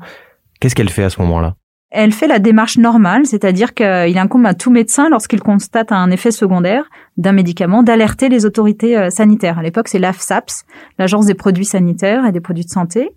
Qu'est-ce 0.60 0.74
qu'elle 0.74 0.90
fait 0.90 1.04
à 1.04 1.10
ce 1.10 1.20
moment-là? 1.22 1.54
Elle 1.90 2.12
fait 2.12 2.28
la 2.28 2.38
démarche 2.38 2.78
normale, 2.78 3.26
c'est-à-dire 3.26 3.74
qu'il 3.74 4.16
incombe 4.18 4.46
à 4.46 4.54
tout 4.54 4.70
médecin, 4.70 5.08
lorsqu'il 5.10 5.40
constate 5.40 5.90
un 5.90 6.10
effet 6.10 6.30
secondaire 6.30 6.84
d'un 7.16 7.32
médicament, 7.32 7.82
d'alerter 7.82 8.28
les 8.28 8.46
autorités 8.46 8.96
euh, 8.96 9.10
sanitaires. 9.10 9.58
À 9.58 9.62
l'époque, 9.62 9.88
c'est 9.88 9.98
l'AFSAPS, 9.98 10.64
l'Agence 10.98 11.26
des 11.26 11.34
produits 11.34 11.64
sanitaires 11.64 12.24
et 12.26 12.32
des 12.32 12.40
produits 12.40 12.64
de 12.64 12.70
santé. 12.70 13.10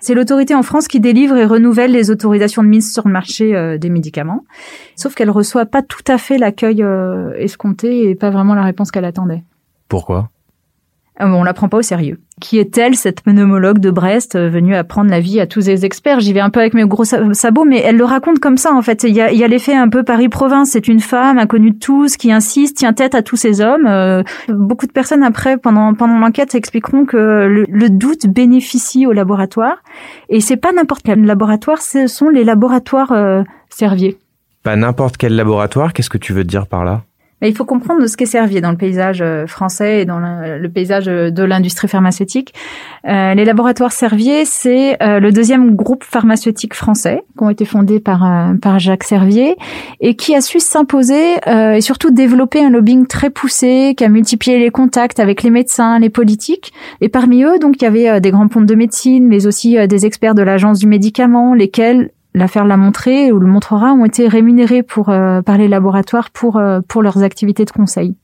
C'est 0.00 0.14
l'autorité 0.14 0.54
en 0.54 0.62
France 0.62 0.86
qui 0.86 1.00
délivre 1.00 1.36
et 1.36 1.44
renouvelle 1.44 1.90
les 1.90 2.10
autorisations 2.10 2.62
de 2.62 2.68
mise 2.68 2.92
sur 2.92 3.06
le 3.06 3.12
marché 3.12 3.56
euh, 3.56 3.76
des 3.76 3.90
médicaments. 3.90 4.44
Sauf 4.94 5.14
qu'elle 5.14 5.30
reçoit 5.30 5.66
pas 5.66 5.82
tout 5.82 6.04
à 6.06 6.16
fait 6.16 6.38
l'accueil 6.38 6.82
euh, 6.82 7.32
escompté 7.36 8.08
et 8.08 8.14
pas 8.14 8.30
vraiment 8.30 8.54
la 8.54 8.62
réponse 8.62 8.92
qu'elle 8.92 9.04
attendait. 9.04 9.42
Pourquoi? 9.88 10.30
On 11.20 11.44
la 11.44 11.52
prend 11.52 11.68
pas 11.68 11.78
au 11.78 11.82
sérieux. 11.82 12.18
Qui 12.40 12.58
est-elle, 12.58 12.96
cette 12.96 13.22
pneumologue 13.22 13.78
de 13.78 13.90
Brest, 13.90 14.34
euh, 14.34 14.48
venue 14.48 14.74
apprendre 14.74 15.10
la 15.10 15.20
vie 15.20 15.40
à 15.40 15.46
tous 15.46 15.66
les 15.66 15.84
experts? 15.84 16.20
J'y 16.20 16.32
vais 16.32 16.40
un 16.40 16.50
peu 16.50 16.60
avec 16.60 16.74
mes 16.74 16.84
gros 16.84 17.04
sabots, 17.04 17.64
mais 17.64 17.80
elle 17.80 17.96
le 17.96 18.04
raconte 18.04 18.40
comme 18.40 18.56
ça, 18.56 18.72
en 18.72 18.82
fait. 18.82 19.04
Il 19.04 19.14
y 19.14 19.20
a, 19.20 19.30
il 19.30 19.38
y 19.38 19.44
a 19.44 19.48
l'effet 19.48 19.74
un 19.74 19.88
peu 19.88 20.02
Paris-Province. 20.02 20.70
C'est 20.70 20.88
une 20.88 21.00
femme 21.00 21.38
inconnue 21.38 21.72
de 21.72 21.78
tous, 21.78 22.16
qui 22.16 22.32
insiste, 22.32 22.78
tient 22.78 22.92
tête 22.92 23.14
à 23.14 23.22
tous 23.22 23.36
ces 23.36 23.60
hommes. 23.60 23.86
Euh, 23.86 24.22
beaucoup 24.48 24.86
de 24.86 24.92
personnes, 24.92 25.22
après, 25.22 25.56
pendant, 25.58 25.94
pendant 25.94 26.18
l'enquête, 26.18 26.54
expliqueront 26.54 27.04
que 27.04 27.16
le, 27.16 27.90
doute 27.90 28.26
bénéficie 28.26 29.06
au 29.06 29.12
laboratoire. 29.12 29.82
Et 30.28 30.40
c'est 30.40 30.56
pas 30.56 30.72
n'importe 30.72 31.02
quel 31.04 31.24
laboratoire, 31.24 31.82
ce 31.82 32.06
sont 32.06 32.28
les 32.28 32.44
laboratoires 32.44 33.12
euh, 33.12 33.42
Servier. 33.74 34.18
Pas 34.62 34.76
n'importe 34.76 35.16
quel 35.16 35.34
laboratoire, 35.34 35.92
qu'est-ce 35.92 36.10
que 36.10 36.18
tu 36.18 36.32
veux 36.32 36.44
dire 36.44 36.66
par 36.66 36.84
là? 36.84 37.02
Mais 37.42 37.50
il 37.50 37.56
faut 37.56 37.64
comprendre 37.64 38.06
ce 38.06 38.16
qu'est 38.16 38.22
Servier 38.32 38.60
dans 38.60 38.70
le 38.70 38.76
paysage 38.76 39.20
euh, 39.20 39.46
français 39.46 40.02
et 40.02 40.04
dans 40.04 40.20
le, 40.20 40.68
paysage 40.68 41.08
euh, 41.08 41.30
de 41.30 41.42
l'industrie 41.42 41.88
pharmaceutique. 41.88 42.54
Euh, 43.06 43.34
les 43.34 43.44
laboratoires 43.44 43.90
Servier, 43.90 44.44
c'est 44.44 44.96
le 45.00 45.30
deuxième 45.30 45.74
groupe 45.74 46.04
pharmaceutique 46.04 46.72
français 46.72 47.24
qui 47.36 47.42
ont 47.42 47.50
été 47.50 47.64
fondés 47.64 47.98
par 47.98 48.52
par 48.62 48.78
Jacques 48.78 49.02
Servier 49.02 49.56
et 50.00 50.14
qui 50.14 50.36
a 50.36 50.40
su 50.40 50.60
s'imposer 50.60 51.34
et 51.46 51.80
surtout 51.80 52.12
développer 52.12 52.64
un 52.64 52.70
lobbying 52.70 53.06
très 53.08 53.30
poussé, 53.30 53.94
qui 53.96 54.04
a 54.04 54.08
multiplié 54.08 54.60
les 54.60 54.70
contacts 54.70 55.18
avec 55.18 55.42
les 55.42 55.50
médecins, 55.50 55.98
les 55.98 56.10
politiques. 56.10 56.72
Et 57.00 57.08
parmi 57.08 57.42
eux, 57.42 57.58
donc, 57.58 57.80
il 57.80 57.84
y 57.84 57.88
avait 57.88 58.20
des 58.20 58.30
grands 58.30 58.46
ponts 58.46 58.60
de 58.60 58.74
médecine, 58.76 59.26
mais 59.26 59.46
aussi 59.46 59.76
des 59.88 60.06
experts 60.06 60.36
de 60.36 60.42
l'agence 60.42 60.78
du 60.78 60.86
médicament, 60.86 61.54
lesquels 61.54 62.10
l'affaire 62.34 62.64
l'a 62.64 62.76
montré 62.76 63.32
ou 63.32 63.38
le 63.38 63.46
montrera, 63.46 63.92
ont 63.92 64.04
été 64.04 64.28
rémunérés 64.28 64.84
euh, 65.08 65.42
par 65.42 65.58
les 65.58 65.68
laboratoires 65.68 66.30
pour, 66.30 66.56
euh, 66.56 66.80
pour 66.86 67.02
leurs 67.02 67.22
activités 67.22 67.64
de 67.64 67.70
conseil. 67.70 68.14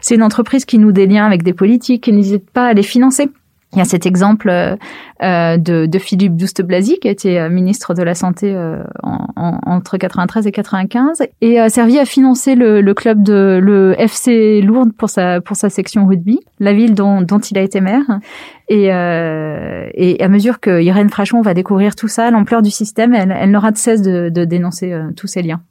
C'est 0.00 0.14
une 0.14 0.22
entreprise 0.22 0.64
qui 0.64 0.78
noue 0.78 0.92
des 0.92 1.06
avec 1.16 1.42
des 1.42 1.54
politiques 1.54 2.08
et 2.08 2.12
n'hésite 2.12 2.50
pas 2.50 2.66
à 2.66 2.72
les 2.74 2.82
financer. 2.82 3.30
Il 3.74 3.78
y 3.78 3.80
a 3.80 3.84
cet 3.84 4.06
exemple 4.06 4.48
euh, 4.48 4.76
euh 5.22 5.56
de, 5.56 5.98
Philippe 5.98 6.36
Douste-Blazy, 6.36 6.98
qui 7.00 7.08
été 7.08 7.40
euh, 7.40 7.48
ministre 7.48 7.94
de 7.94 8.02
la 8.02 8.14
Santé 8.14 8.56
en, 9.02 9.26
en, 9.36 9.58
entre 9.66 9.96
93 9.96 10.46
et 10.46 10.52
95, 10.52 11.22
et 11.40 11.58
a 11.58 11.68
servi 11.68 11.98
à 11.98 12.04
financer 12.04 12.54
le, 12.54 12.94
club 12.94 13.22
de 13.22 13.58
le 13.62 13.94
FC 13.98 14.60
Lourdes 14.60 14.92
pour 14.92 15.10
sa 15.10 15.70
section 15.70 16.06
rugby, 16.06 16.40
la 16.60 16.72
ville 16.72 16.94
dont, 16.94 17.24
il 17.24 17.58
a 17.58 17.62
été 17.62 17.80
maire. 17.80 18.20
Et, 18.68 18.90
à 18.90 20.28
mesure 20.28 20.60
que 20.60 20.82
Irène 20.82 21.10
Frachon 21.10 21.42
va 21.42 21.54
découvrir 21.54 21.96
tout 21.96 22.08
ça, 22.08 22.30
l'ampleur 22.30 22.62
du 22.62 22.70
système, 22.70 23.14
elle, 23.14 23.50
n'aura 23.50 23.70
de 23.70 23.76
cesse 23.76 24.02
de, 24.02 24.44
dénoncer 24.44 24.94
tous 25.16 25.26
ces 25.26 25.42
liens. 25.42 25.62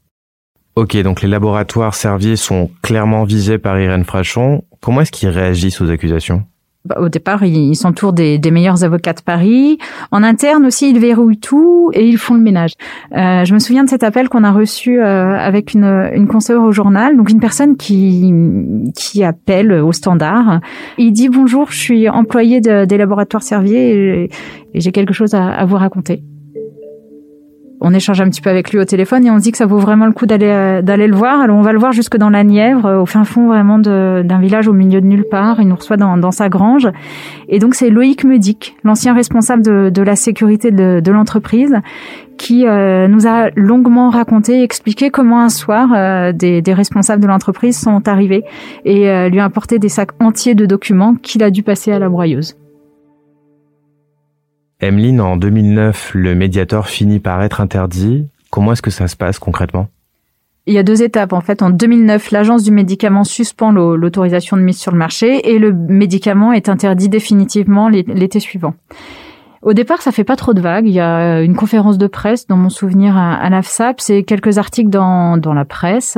Ok, 0.76 0.98
donc 0.98 1.22
les 1.22 1.30
laboratoires 1.30 1.94
Servier 1.94 2.36
sont 2.36 2.72
clairement 2.82 3.24
visés 3.24 3.60
par 3.60 3.80
Irène 3.80 4.04
Frachon. 4.04 4.64
Comment 4.82 5.02
est-ce 5.02 5.12
qu'ils 5.12 5.30
réagissent 5.30 5.82
aux 5.82 5.90
accusations? 5.90 6.46
Au 6.98 7.08
départ, 7.08 7.44
ils 7.44 7.76
s'entourent 7.76 8.14
des, 8.14 8.38
des, 8.38 8.52
meilleurs 8.52 8.84
avocats 8.84 9.14
de 9.14 9.22
Paris. 9.22 9.78
En 10.12 10.22
interne 10.22 10.66
aussi, 10.66 10.90
ils 10.90 11.00
verrouillent 11.00 11.40
tout 11.40 11.92
et 11.94 12.06
ils 12.06 12.18
font 12.18 12.34
le 12.34 12.42
ménage. 12.42 12.74
Euh, 13.16 13.46
je 13.46 13.54
me 13.54 13.60
souviens 13.60 13.86
de 13.86 13.90
cet 13.90 14.04
appel 14.04 14.28
qu'on 14.28 14.44
a 14.44 14.52
reçu 14.52 15.00
euh, 15.00 15.38
avec 15.38 15.74
une, 15.74 15.86
une 16.14 16.28
au 16.58 16.72
journal, 16.72 17.16
donc 17.16 17.30
une 17.30 17.40
personne 17.40 17.78
qui 17.78 18.34
qui 18.96 19.24
appelle 19.24 19.72
au 19.72 19.92
standard. 19.92 20.60
Il 20.98 21.14
dit 21.14 21.30
bonjour, 21.30 21.72
je 21.72 21.78
suis 21.78 22.10
employé 22.10 22.60
de, 22.60 22.86
des 22.86 22.98
laboratoires 22.98 23.44
Servier 23.44 24.24
et, 24.24 24.30
j'ai 24.74 24.92
quelque 24.92 25.14
chose 25.14 25.36
à, 25.36 25.50
à 25.50 25.66
vous 25.66 25.78
raconter 25.78 26.24
on 27.84 27.94
échange 27.94 28.22
un 28.22 28.30
petit 28.30 28.42
peu 28.42 28.50
avec 28.50 28.72
lui 28.72 28.80
au 28.80 28.86
téléphone 28.86 29.26
et 29.26 29.30
on 29.30 29.38
se 29.38 29.44
dit 29.44 29.52
que 29.52 29.58
ça 29.58 29.66
vaut 29.66 29.78
vraiment 29.78 30.06
le 30.06 30.14
coup 30.14 30.26
d'aller 30.26 30.48
euh, 30.48 30.82
d'aller 30.82 31.06
le 31.06 31.16
voir. 31.16 31.42
Alors 31.42 31.58
on 31.58 31.62
va 31.62 31.74
le 31.74 31.80
voir 31.80 31.92
jusque 31.92 32.18
dans 32.18 32.30
la 32.30 32.44
Nièvre, 32.46 32.86
euh, 32.86 33.02
au 33.02 33.06
fin 33.06 33.26
fond 33.26 33.48
vraiment 33.48 33.78
d'un 33.78 34.40
village 34.40 34.70
au 34.70 34.74
milieu 34.74 35.02
de 35.02 35.06
nulle 35.06 35.26
part. 35.26 35.60
Il 35.60 35.68
nous 35.68 35.76
reçoit 35.76 35.98
dans, 35.98 36.18
dans 36.18 36.32
sa 36.32 36.48
grange. 36.48 36.88
Et 37.50 37.60
donc 37.60 37.76
c'est 37.76 37.90
Loïc 37.90 38.24
Medic, 38.24 38.78
l'ancien 38.86 39.14
responsable 39.14 39.64
de, 39.64 39.90
de, 39.90 40.02
la 40.02 40.16
sécurité 40.16 40.72
de, 40.72 41.02
de 41.02 41.12
l'entreprise, 41.12 41.76
qui 42.38 42.66
euh, 42.66 43.10
nous 43.10 43.28
a 43.28 43.50
longuement 43.56 44.10
raconté, 44.10 44.64
expliqué 44.64 45.10
comment 45.10 45.42
un 45.42 45.50
soir 45.50 46.34
des, 46.34 46.62
des, 46.62 46.74
responsables 46.74 47.22
de 47.22 47.28
l'entreprise 47.28 47.78
sont 47.78 48.08
arrivés 48.08 48.44
et 48.86 49.30
lui 49.30 49.42
ont 49.42 49.46
apporté 49.46 49.78
des 49.78 49.90
sacs 49.90 50.12
entiers 50.20 50.56
de 50.56 50.66
documents 50.66 51.16
qu'il 51.16 51.44
a 51.44 51.52
dû 51.52 51.64
passer 51.64 51.92
à 51.92 52.00
la 52.00 52.08
broyeuse. 52.10 52.56
Emeline, 54.84 55.22
en 55.22 55.38
2009, 55.38 56.12
le 56.14 56.36
médiator 56.36 56.88
finit 56.88 57.20
par 57.20 57.42
être 57.42 57.62
interdit. 57.62 58.28
Comment 58.50 58.74
est-ce 58.74 58.82
que 58.82 58.92
ça 58.92 59.08
se 59.08 59.16
passe 59.16 59.40
concrètement? 59.40 59.88
Il 60.66 60.74
y 60.74 60.78
a 60.78 60.84
deux 60.84 61.04
étapes 61.04 61.34
en 61.34 61.42
fait. 61.42 61.62
En 61.62 61.70
2009, 61.70 62.32
l'agence 62.32 62.64
du 62.64 62.72
médicament 62.72 63.24
suspend 63.24 63.72
l'autorisation 63.72 64.56
de 64.56 64.62
mise 64.62 64.78
sur 64.78 64.92
le 64.92 64.98
marché 64.98 65.52
et 65.54 65.60
le 65.60 65.74
médicament 65.74 66.54
est 66.54 66.70
interdit 66.70 67.10
définitivement 67.10 67.90
l'été 67.90 68.40
suivant. 68.40 68.74
Au 69.62 69.74
départ, 69.74 70.02
ça 70.02 70.12
fait 70.12 70.24
pas 70.24 70.36
trop 70.36 70.54
de 70.54 70.62
vagues. 70.62 70.88
Il 70.88 70.94
y 70.94 71.00
a 71.00 71.42
une 71.42 71.56
conférence 71.56 71.98
de 71.98 72.08
presse, 72.08 72.48
dans 72.48 72.58
mon 72.58 72.70
souvenir, 72.70 73.18
à, 73.18 73.50
l'AFSAP, 73.50 74.02
c'est 74.02 74.24
quelques 74.24 74.58
articles 74.58 74.90
dans, 74.90 75.38
dans 75.38 75.54
la 75.54 75.64
presse. 75.66 76.18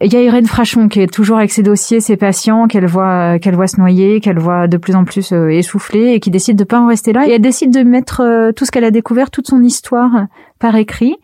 Il 0.00 0.12
y 0.12 0.16
a 0.16 0.22
Irène 0.22 0.46
Frachon 0.46 0.86
qui 0.86 1.00
est 1.00 1.12
toujours 1.12 1.38
avec 1.38 1.50
ses 1.50 1.64
dossiers, 1.64 2.00
ses 2.00 2.16
patients, 2.16 2.68
qu'elle 2.68 2.86
voit, 2.86 3.40
qu'elle 3.40 3.56
voit 3.56 3.66
se 3.66 3.80
noyer, 3.80 4.20
qu'elle 4.20 4.38
voit 4.38 4.68
de 4.68 4.76
plus 4.76 4.94
en 4.94 5.04
plus 5.04 5.32
euh, 5.32 5.48
essouffler 5.48 6.12
et 6.12 6.20
qui 6.20 6.30
décide 6.30 6.56
de 6.56 6.62
pas 6.62 6.78
en 6.78 6.86
rester 6.86 7.12
là. 7.12 7.26
Et 7.26 7.32
elle 7.32 7.40
décide 7.40 7.72
de 7.72 7.82
mettre 7.82 8.20
euh, 8.20 8.52
tout 8.52 8.64
ce 8.64 8.70
qu'elle 8.70 8.84
a 8.84 8.92
découvert, 8.92 9.32
toute 9.32 9.48
son 9.48 9.60
histoire 9.60 10.26
par 10.60 10.76
écrit. 10.76 11.16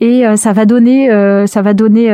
Et 0.00 0.26
euh, 0.26 0.36
ça 0.36 0.52
va 0.52 0.66
donner, 0.66 1.08
ça 1.46 1.62
va 1.62 1.72
donner 1.72 2.08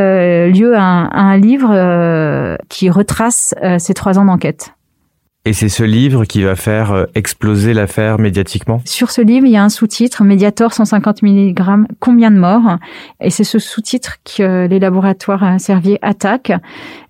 lieu 0.52 0.76
à 0.76 0.82
un, 0.82 1.04
à 1.06 1.20
un 1.20 1.36
livre 1.36 2.58
qui 2.68 2.90
retrace 2.90 3.54
ces 3.78 3.94
trois 3.94 4.18
ans 4.18 4.24
d'enquête. 4.24 4.72
Et 5.46 5.52
c'est 5.52 5.68
ce 5.68 5.82
livre 5.82 6.24
qui 6.24 6.42
va 6.42 6.56
faire 6.56 6.92
euh, 6.92 7.04
exploser 7.14 7.74
l'affaire 7.74 8.18
médiatiquement? 8.18 8.80
Sur 8.86 9.10
ce 9.10 9.20
livre, 9.20 9.44
il 9.44 9.52
y 9.52 9.58
a 9.58 9.62
un 9.62 9.68
sous-titre, 9.68 10.24
Mediator 10.24 10.72
150 10.72 11.22
mg, 11.22 11.54
combien 12.00 12.30
de 12.30 12.38
morts? 12.38 12.78
Et 13.20 13.28
c'est 13.28 13.44
ce 13.44 13.58
sous-titre 13.58 14.16
que 14.24 14.66
les 14.66 14.78
laboratoires 14.78 15.60
Servier 15.60 15.98
attaquent. 16.00 16.54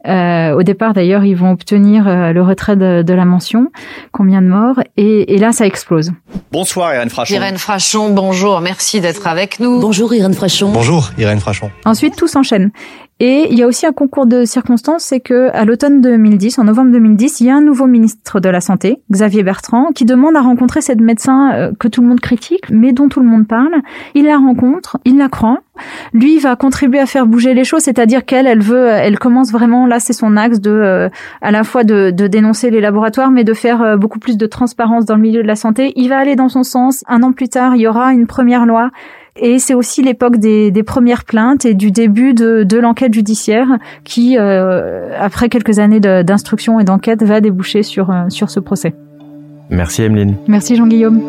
Euh, 0.09 0.51
au 0.53 0.65
départ, 0.65 0.95
d'ailleurs, 0.95 1.25
ils 1.25 1.37
vont 1.37 1.53
obtenir 1.53 2.09
euh, 2.09 2.33
le 2.33 2.43
retrait 2.43 2.75
de, 2.75 3.13
la 3.13 3.25
mention, 3.25 3.71
combien 4.11 4.43
de 4.43 4.49
morts, 4.49 4.81
et, 4.97 5.39
là, 5.39 5.53
ça 5.53 5.65
explose. 5.65 6.11
Bonsoir 6.51 6.93
Irène 6.93 7.11
Frachon. 7.11 7.37
Irène 7.37 7.59
Frachon, 7.59 8.11
bonjour, 8.11 8.61
merci 8.61 9.01
d'être 9.01 9.29
avec 9.29 9.61
nous. 9.61 9.81
Bonjour 9.81 10.13
Irène 10.13 10.35
Frachon. 10.35 10.73
Bonjour 10.73 11.11
Irène 11.19 11.39
Frachon. 11.39 11.71
Ensuite, 11.85 12.17
tout 12.17 12.29
s'enchaîne. 12.29 12.73
Et 13.21 13.47
il 13.49 13.57
y 13.57 13.63
a 13.63 13.67
aussi 13.69 13.87
un 13.87 13.93
concours 13.93 14.27
de 14.27 14.45
circonstances, 14.45 15.05
c'est 15.05 15.21
que 15.21 15.49
à 15.53 15.65
l'automne 15.65 16.01
2010, 16.01 16.59
en 16.59 16.65
novembre 16.65 16.91
2010, 16.91 17.41
il 17.41 17.47
y 17.47 17.51
a 17.51 17.55
un 17.55 17.61
nouveau 17.61 17.87
ministre 17.87 18.41
de 18.41 18.49
la 18.49 18.61
Santé, 18.61 19.01
Xavier 19.11 19.45
Bertrand, 19.45 19.93
qui 19.95 20.05
demande 20.05 20.35
à 20.37 20.41
rencontrer 20.41 20.81
cette 20.81 21.01
médecin 21.01 21.53
euh, 21.53 21.73
que 21.79 21.87
tout 21.87 22.03
le 22.03 22.09
monde 22.09 22.19
critique, 22.19 22.71
mais 22.71 22.93
dont 22.93 23.09
tout 23.09 23.21
le 23.21 23.27
monde 23.27 23.47
parle. 23.47 23.75
Il 24.17 24.25
la 24.25 24.37
rencontre, 24.37 24.99
il 25.05 25.17
la 25.17 25.29
croit. 25.29 25.61
Lui 26.13 26.39
va 26.41 26.57
contribuer 26.57 26.99
à 26.99 27.07
faire 27.07 27.27
bouger 27.27 27.55
les 27.55 27.65
choses, 27.65 27.83
c'est-à-dire 27.83 28.25
qu'elle, 28.25 28.49
elle 28.49 28.63
veut, 28.63 28.89
elle 28.89 29.19
commence 29.19 29.53
vraiment 29.53 29.87
là, 29.87 30.01
c'est 30.01 30.13
son 30.13 30.37
axe 30.37 30.61
de, 30.61 30.71
euh, 30.71 31.09
à 31.41 31.53
la 31.53 31.63
fois 31.63 31.85
de, 31.85 32.11
de, 32.11 32.27
dénoncer 32.27 32.71
les 32.71 32.81
laboratoires, 32.81 33.31
mais 33.31 33.45
de 33.45 33.55
faire 33.55 33.81
euh, 33.83 33.97
beaucoup 33.97 34.19
plus 34.19 34.37
de 34.37 34.47
transparence 34.47 35.05
dans 35.05 35.15
le 35.15 35.23
milieu 35.23 35.43
de 35.43 35.49
la 35.49 35.57
santé. 35.57 35.93
Il 35.95 36.09
va 36.09 36.19
aller 36.19 36.35
dans 36.35 36.49
son 36.49 36.65
sens. 36.65 37.05
Un 37.07 37.23
an 37.23 37.33
plus 37.33 37.49
tard, 37.49 37.77
il 37.77 37.83
y 37.83 37.87
aura 37.87 38.13
une 38.13 38.27
première 38.27 38.67
loi 38.67 38.91
et 39.37 39.59
c'est 39.59 39.75
aussi 39.75 40.03
l'époque 40.03 40.37
des, 40.37 40.71
des, 40.71 40.83
premières 40.83 41.25
plaintes 41.25 41.65
et 41.65 41.75
du 41.75 41.91
début 41.91 42.35
de, 42.35 42.63
de 42.63 42.79
l'enquête 42.79 43.13
judiciaire 43.13 43.67
qui, 44.05 44.39
euh, 44.39 45.11
après 45.19 45.49
quelques 45.49 45.79
années 45.79 46.01
d'instruction 46.01 46.79
et 46.79 46.85
d'enquête, 46.85 47.23
va 47.23 47.41
déboucher 47.41 47.83
sur, 47.83 48.11
euh, 48.11 48.29
sur 48.29 48.51
ce 48.51 48.61
procès. 48.61 48.95
Merci 49.71 50.03
Emeline. 50.03 50.37
Merci 50.47 50.77
Jean-Guillaume. 50.77 51.23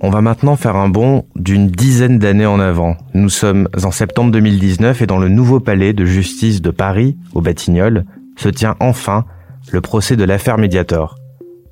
On 0.00 0.10
va 0.10 0.20
maintenant 0.20 0.54
faire 0.54 0.76
un 0.76 0.88
bond 0.88 1.26
d'une 1.34 1.66
dizaine 1.66 2.20
d'années 2.20 2.46
en 2.46 2.60
avant. 2.60 2.96
Nous 3.14 3.28
sommes 3.28 3.68
en 3.82 3.90
septembre 3.90 4.30
2019 4.30 5.02
et 5.02 5.06
dans 5.06 5.18
le 5.18 5.28
nouveau 5.28 5.58
palais 5.58 5.92
de 5.92 6.04
justice 6.04 6.62
de 6.62 6.70
Paris, 6.70 7.16
au 7.34 7.40
Batignolles, 7.40 8.04
se 8.36 8.48
tient 8.48 8.76
enfin 8.78 9.24
le 9.72 9.80
procès 9.80 10.14
de 10.14 10.22
l'affaire 10.22 10.56
Mediator. 10.56 11.16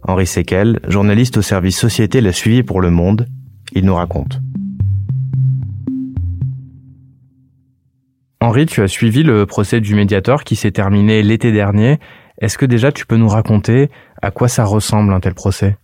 Henri 0.03 0.27
Sequel, 0.27 0.81
journaliste 0.89 1.37
au 1.37 1.43
service 1.43 1.79
Société, 1.79 2.21
l'a 2.21 2.33
suivi 2.33 2.65
pour 2.65 2.81
Le 2.81 2.91
Monde. 2.91 3.29
Il 3.73 3.85
nous 3.85 3.95
raconte. 3.95 4.41
Henri, 8.41 8.67
tu 8.67 8.83
as 8.83 8.89
suivi 8.89 9.23
le 9.23 9.47
procès 9.47 9.81
du 9.81 9.95
médiateur 9.95 10.43
qui 10.43 10.57
s'est 10.57 10.73
terminé 10.73 11.23
l'été 11.23 11.53
dernier. 11.53 12.01
Est-ce 12.39 12.59
que 12.59 12.67
déjà 12.67 12.91
tu 12.91 13.07
peux 13.07 13.17
nous 13.17 13.29
raconter 13.29 13.89
à 14.21 14.33
quoi 14.33 14.49
ça 14.49 14.65
ressemble 14.65 15.13
un 15.13 15.21
tel 15.21 15.35
procès? 15.35 15.77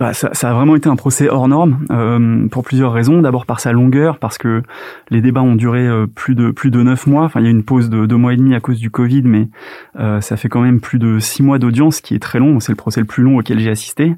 Bah, 0.00 0.14
ça, 0.14 0.30
a 0.30 0.54
vraiment 0.54 0.76
été 0.76 0.88
un 0.88 0.96
procès 0.96 1.28
hors 1.28 1.46
norme 1.46 1.84
euh, 1.90 2.48
pour 2.48 2.64
plusieurs 2.64 2.90
raisons. 2.90 3.20
D'abord 3.20 3.44
par 3.44 3.60
sa 3.60 3.70
longueur, 3.72 4.18
parce 4.18 4.38
que 4.38 4.62
les 5.10 5.20
débats 5.20 5.42
ont 5.42 5.56
duré 5.56 5.86
euh, 5.86 6.06
plus 6.06 6.34
de 6.34 6.50
plus 6.52 6.70
de 6.70 6.82
neuf 6.82 7.06
mois. 7.06 7.24
Enfin, 7.24 7.40
il 7.40 7.44
y 7.44 7.48
a 7.48 7.50
une 7.50 7.64
pause 7.64 7.90
de 7.90 8.06
deux 8.06 8.16
mois 8.16 8.32
et 8.32 8.36
demi 8.38 8.54
à 8.54 8.60
cause 8.60 8.78
du 8.78 8.90
Covid, 8.90 9.22
mais 9.24 9.50
euh, 9.98 10.22
ça 10.22 10.38
fait 10.38 10.48
quand 10.48 10.62
même 10.62 10.80
plus 10.80 10.98
de 10.98 11.18
six 11.18 11.42
mois 11.42 11.58
d'audience, 11.58 12.00
qui 12.00 12.14
est 12.14 12.18
très 12.18 12.38
long. 12.38 12.60
C'est 12.60 12.72
le 12.72 12.76
procès 12.76 13.00
le 13.00 13.06
plus 13.06 13.22
long 13.22 13.36
auquel 13.36 13.58
j'ai 13.58 13.68
assisté. 13.68 14.14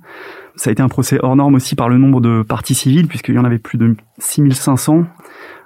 Ça 0.57 0.71
a 0.71 0.73
été 0.73 0.83
un 0.83 0.89
procès 0.89 1.19
hors 1.23 1.37
norme 1.37 1.55
aussi 1.55 1.77
par 1.77 1.89
le 1.89 1.99
nombre 1.99 2.21
de 2.21 2.43
parties 2.43 2.75
civiles, 2.75 3.09
puisqu'il 3.09 3.35
y 3.35 3.39
en 3.39 3.45
avait 3.45 3.59
plus 3.59 3.79
de 3.79 3.97
6500. 4.19 5.05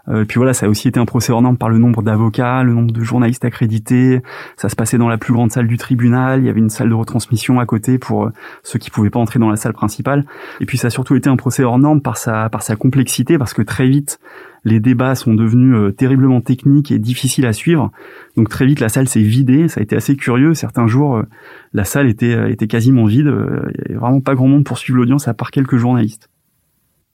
Euh, 0.09 0.25
puis 0.25 0.37
voilà, 0.37 0.55
ça 0.55 0.66
a 0.66 0.69
aussi 0.69 0.88
été 0.88 1.00
un 1.00 1.05
procès 1.05 1.33
hors 1.33 1.43
norme 1.43 1.57
par 1.57 1.69
le 1.69 1.78
nombre 1.78 2.02
d'avocats, 2.02 2.62
le 2.62 2.73
nombre 2.73 2.93
de 2.93 3.02
journalistes 3.02 3.45
accrédités. 3.45 4.23
Ça 4.57 4.69
se 4.69 4.76
passait 4.76 4.99
dans 4.99 5.09
la 5.09 5.19
plus 5.19 5.33
grande 5.33 5.50
salle 5.50 5.66
du 5.66 5.76
tribunal. 5.76 6.40
Il 6.40 6.47
y 6.47 6.49
avait 6.49 6.61
une 6.61 6.71
salle 6.71 6.88
de 6.88 6.95
retransmission 6.95 7.59
à 7.59 7.66
côté 7.66 7.99
pour 7.99 8.26
euh, 8.26 8.33
ceux 8.62 8.78
qui 8.78 8.90
pouvaient 8.90 9.11
pas 9.11 9.19
entrer 9.19 9.38
dans 9.38 9.50
la 9.50 9.57
salle 9.57 9.73
principale. 9.73 10.25
Et 10.61 10.66
puis 10.66 10.78
ça 10.78 10.88
a 10.88 10.90
surtout 10.90 11.16
été 11.16 11.28
un 11.28 11.37
procès 11.37 11.64
hors 11.64 11.78
norme 11.78 12.00
par 12.00 12.16
sa 12.16 12.49
par 12.49 12.62
sa 12.62 12.76
complexité, 12.76 13.38
parce 13.38 13.55
que 13.55 13.62
très 13.62 13.88
vite 13.88 14.21
les 14.66 14.80
débats 14.80 15.14
sont 15.14 15.32
devenus 15.32 15.75
euh, 15.75 15.92
terriblement 15.92 16.42
techniques 16.42 16.92
et 16.92 16.99
difficiles 16.99 17.46
à 17.46 17.54
suivre. 17.54 17.90
Donc 18.37 18.50
très 18.50 18.66
vite 18.66 18.80
la 18.80 18.90
salle 18.90 19.08
s'est 19.08 19.23
vidée. 19.23 19.68
Ça 19.68 19.80
a 19.80 19.82
été 19.82 19.96
assez 19.96 20.14
curieux. 20.16 20.52
Certains 20.52 20.87
jours, 20.87 21.23
la 21.73 21.85
salle 21.85 22.08
était 22.08 22.52
était 22.52 22.66
quasiment 22.66 23.06
vide. 23.06 23.32
Il 23.75 23.80
y 23.80 23.85
avait 23.87 23.99
vraiment 23.99 24.20
pas 24.20 24.35
grand 24.35 24.49
monde 24.49 24.64
pour 24.64 24.76
suivre 24.76 24.99
l'audience 24.99 25.26
à 25.28 25.32
part 25.32 25.50
quelques 25.50 25.78
journalistes. 25.78 26.28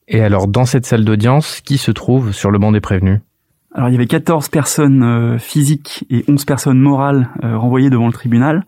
Et 0.08 0.20
alors, 0.20 0.48
dans 0.48 0.64
cette 0.64 0.84
salle 0.84 1.04
d'audience, 1.04 1.60
qui 1.60 1.78
se 1.78 1.92
trouve 1.92 2.32
sur 2.32 2.50
le 2.50 2.58
banc 2.58 2.72
des 2.72 2.80
prévenus? 2.80 3.20
Alors 3.74 3.88
il 3.88 3.92
y 3.92 3.94
avait 3.94 4.06
14 4.06 4.48
personnes 4.48 5.02
euh, 5.02 5.38
physiques 5.38 6.04
et 6.10 6.24
11 6.28 6.44
personnes 6.44 6.78
morales 6.78 7.30
euh, 7.42 7.56
renvoyées 7.56 7.88
devant 7.88 8.06
le 8.06 8.12
tribunal. 8.12 8.66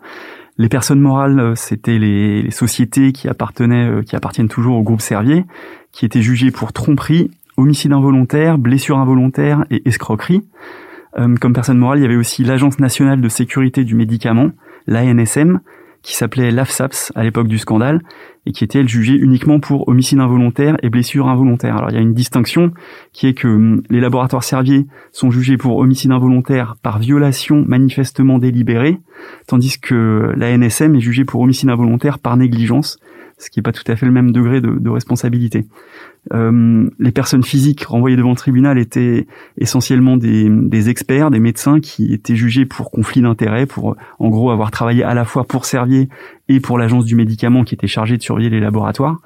Les 0.57 0.69
personnes 0.69 1.01
morales, 1.01 1.39
euh, 1.41 1.55
c'était 1.55 1.99
les, 1.99 2.51
sociétés 2.51 3.13
qui 3.13 3.29
appartenaient, 3.29 4.03
qui 4.05 4.17
appartiennent 4.17 4.49
toujours 4.49 4.77
au 4.77 4.83
groupe 4.83 5.03
Servier, 5.03 5.45
qui 5.93 6.07
étaient 6.07 6.23
jugées 6.23 6.51
pour 6.51 6.73
tromperie, 6.73 7.31
homicide 7.57 7.93
involontaire, 7.93 8.59
blessure 8.59 8.99
involontaire 8.99 9.65
et 9.71 9.87
escroquerie. 9.89 10.43
comme 11.41 11.53
personne 11.53 11.79
morale, 11.79 11.99
il 11.99 12.03
y 12.03 12.07
avait 12.07 12.17
aussi 12.17 12.45
l'Agence 12.45 12.79
nationale 12.79 13.21
de 13.21 13.29
sécurité 13.29 13.85
du 13.85 13.95
médicament, 13.95 14.51
l'ANSM, 14.87 15.61
qui 16.05 16.15
s'appelait 16.15 16.51
l'AFSAPS 16.51 17.13
à 17.15 17.25
l'époque 17.25 17.49
du 17.49 17.59
scandale 17.59 18.03
et 18.47 18.53
qui 18.53 18.63
était 18.63 18.81
elle 18.81 18.89
jugée 18.89 19.15
uniquement 19.15 19.59
pour 19.59 19.89
homicide 19.89 20.21
involontaire 20.21 20.77
et 20.83 20.91
blessure 20.91 21.29
involontaire. 21.29 21.79
Alors 21.79 21.91
il 21.91 21.95
y 21.95 21.99
a 21.99 22.03
une 22.03 22.13
distinction 22.13 22.73
qui 23.15 23.27
est 23.27 23.33
que 23.33 23.49
hum, 23.49 23.83
les 23.89 24.01
laboratoires 24.01 24.45
Servier 24.45 24.87
sont 25.13 25.31
jugés 25.31 25.57
pour 25.57 25.79
homicide 25.79 26.13
involontaire 26.13 26.77
par 26.83 26.99
violation 26.99 27.65
manifestement 27.67 28.39
délibérée, 28.39 29.01
tandis 29.47 29.81
que 29.81 30.33
la 30.37 30.57
NSM 30.57 30.95
est 30.95 31.01
jugée 31.01 31.25
pour 31.25 31.41
homicide 31.41 31.71
involontaire 31.71 32.19
par 32.19 32.37
négligence, 32.37 32.99
ce 33.45 33.51
qui 33.51 33.59
n'est 33.59 33.63
pas 33.63 33.73
tout 33.73 33.85
à 33.87 33.97
fait 33.97 34.07
le 34.07 34.13
même 34.13 34.33
degré 34.33 34.61
de, 34.61 34.89
responsabilité. 34.89 35.67
Euh, 36.33 36.89
les 36.99 37.13
personnes 37.13 37.43
physiques 37.43 37.85
renvoyées 37.85 38.17
devant 38.17 38.31
le 38.31 38.37
tribunal 38.37 38.79
étaient 38.79 39.27
essentiellement 39.59 40.17
des, 40.17 40.49
des 40.49 40.89
experts, 40.89 41.31
des 41.31 41.41
médecins 41.41 41.81
qui 41.81 42.15
étaient 42.15 42.37
jugés 42.37 42.65
pour 42.65 42.91
conflit 42.91 43.21
d'intérêts, 43.21 43.67
pour 43.67 43.97
en 44.19 44.29
gros 44.31 44.51
avoir 44.51 44.71
travaillé 44.71 45.03
à 45.05 45.15
la 45.15 45.25
fois 45.25 45.45
pour 45.45 45.67
Servier 45.67 46.09
et 46.49 46.61
pour 46.61 46.79
l'agence 46.79 47.05
du 47.05 47.17
médicament 47.17 47.65
qui 47.65 47.75
était 47.75 47.87
chargée 47.87 48.17
de 48.17 48.23
surveiller 48.23 48.51
les 48.51 48.61
laboratoires. 48.61 49.21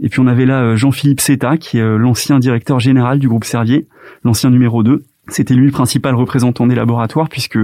Et 0.00 0.08
puis 0.08 0.20
on 0.20 0.26
avait 0.26 0.46
là 0.46 0.62
euh, 0.62 0.76
Jean-Philippe 0.76 1.20
Seta, 1.20 1.56
qui 1.56 1.78
est 1.78 1.82
euh, 1.82 1.96
l'ancien 1.96 2.38
directeur 2.38 2.80
général 2.80 3.18
du 3.18 3.28
groupe 3.28 3.44
Servier, 3.44 3.86
l'ancien 4.24 4.50
numéro 4.50 4.82
2, 4.82 5.04
c'était 5.30 5.54
lui 5.54 5.66
le 5.66 5.72
principal 5.72 6.14
représentant 6.14 6.66
des 6.66 6.74
laboratoires 6.74 7.28
puisque 7.28 7.58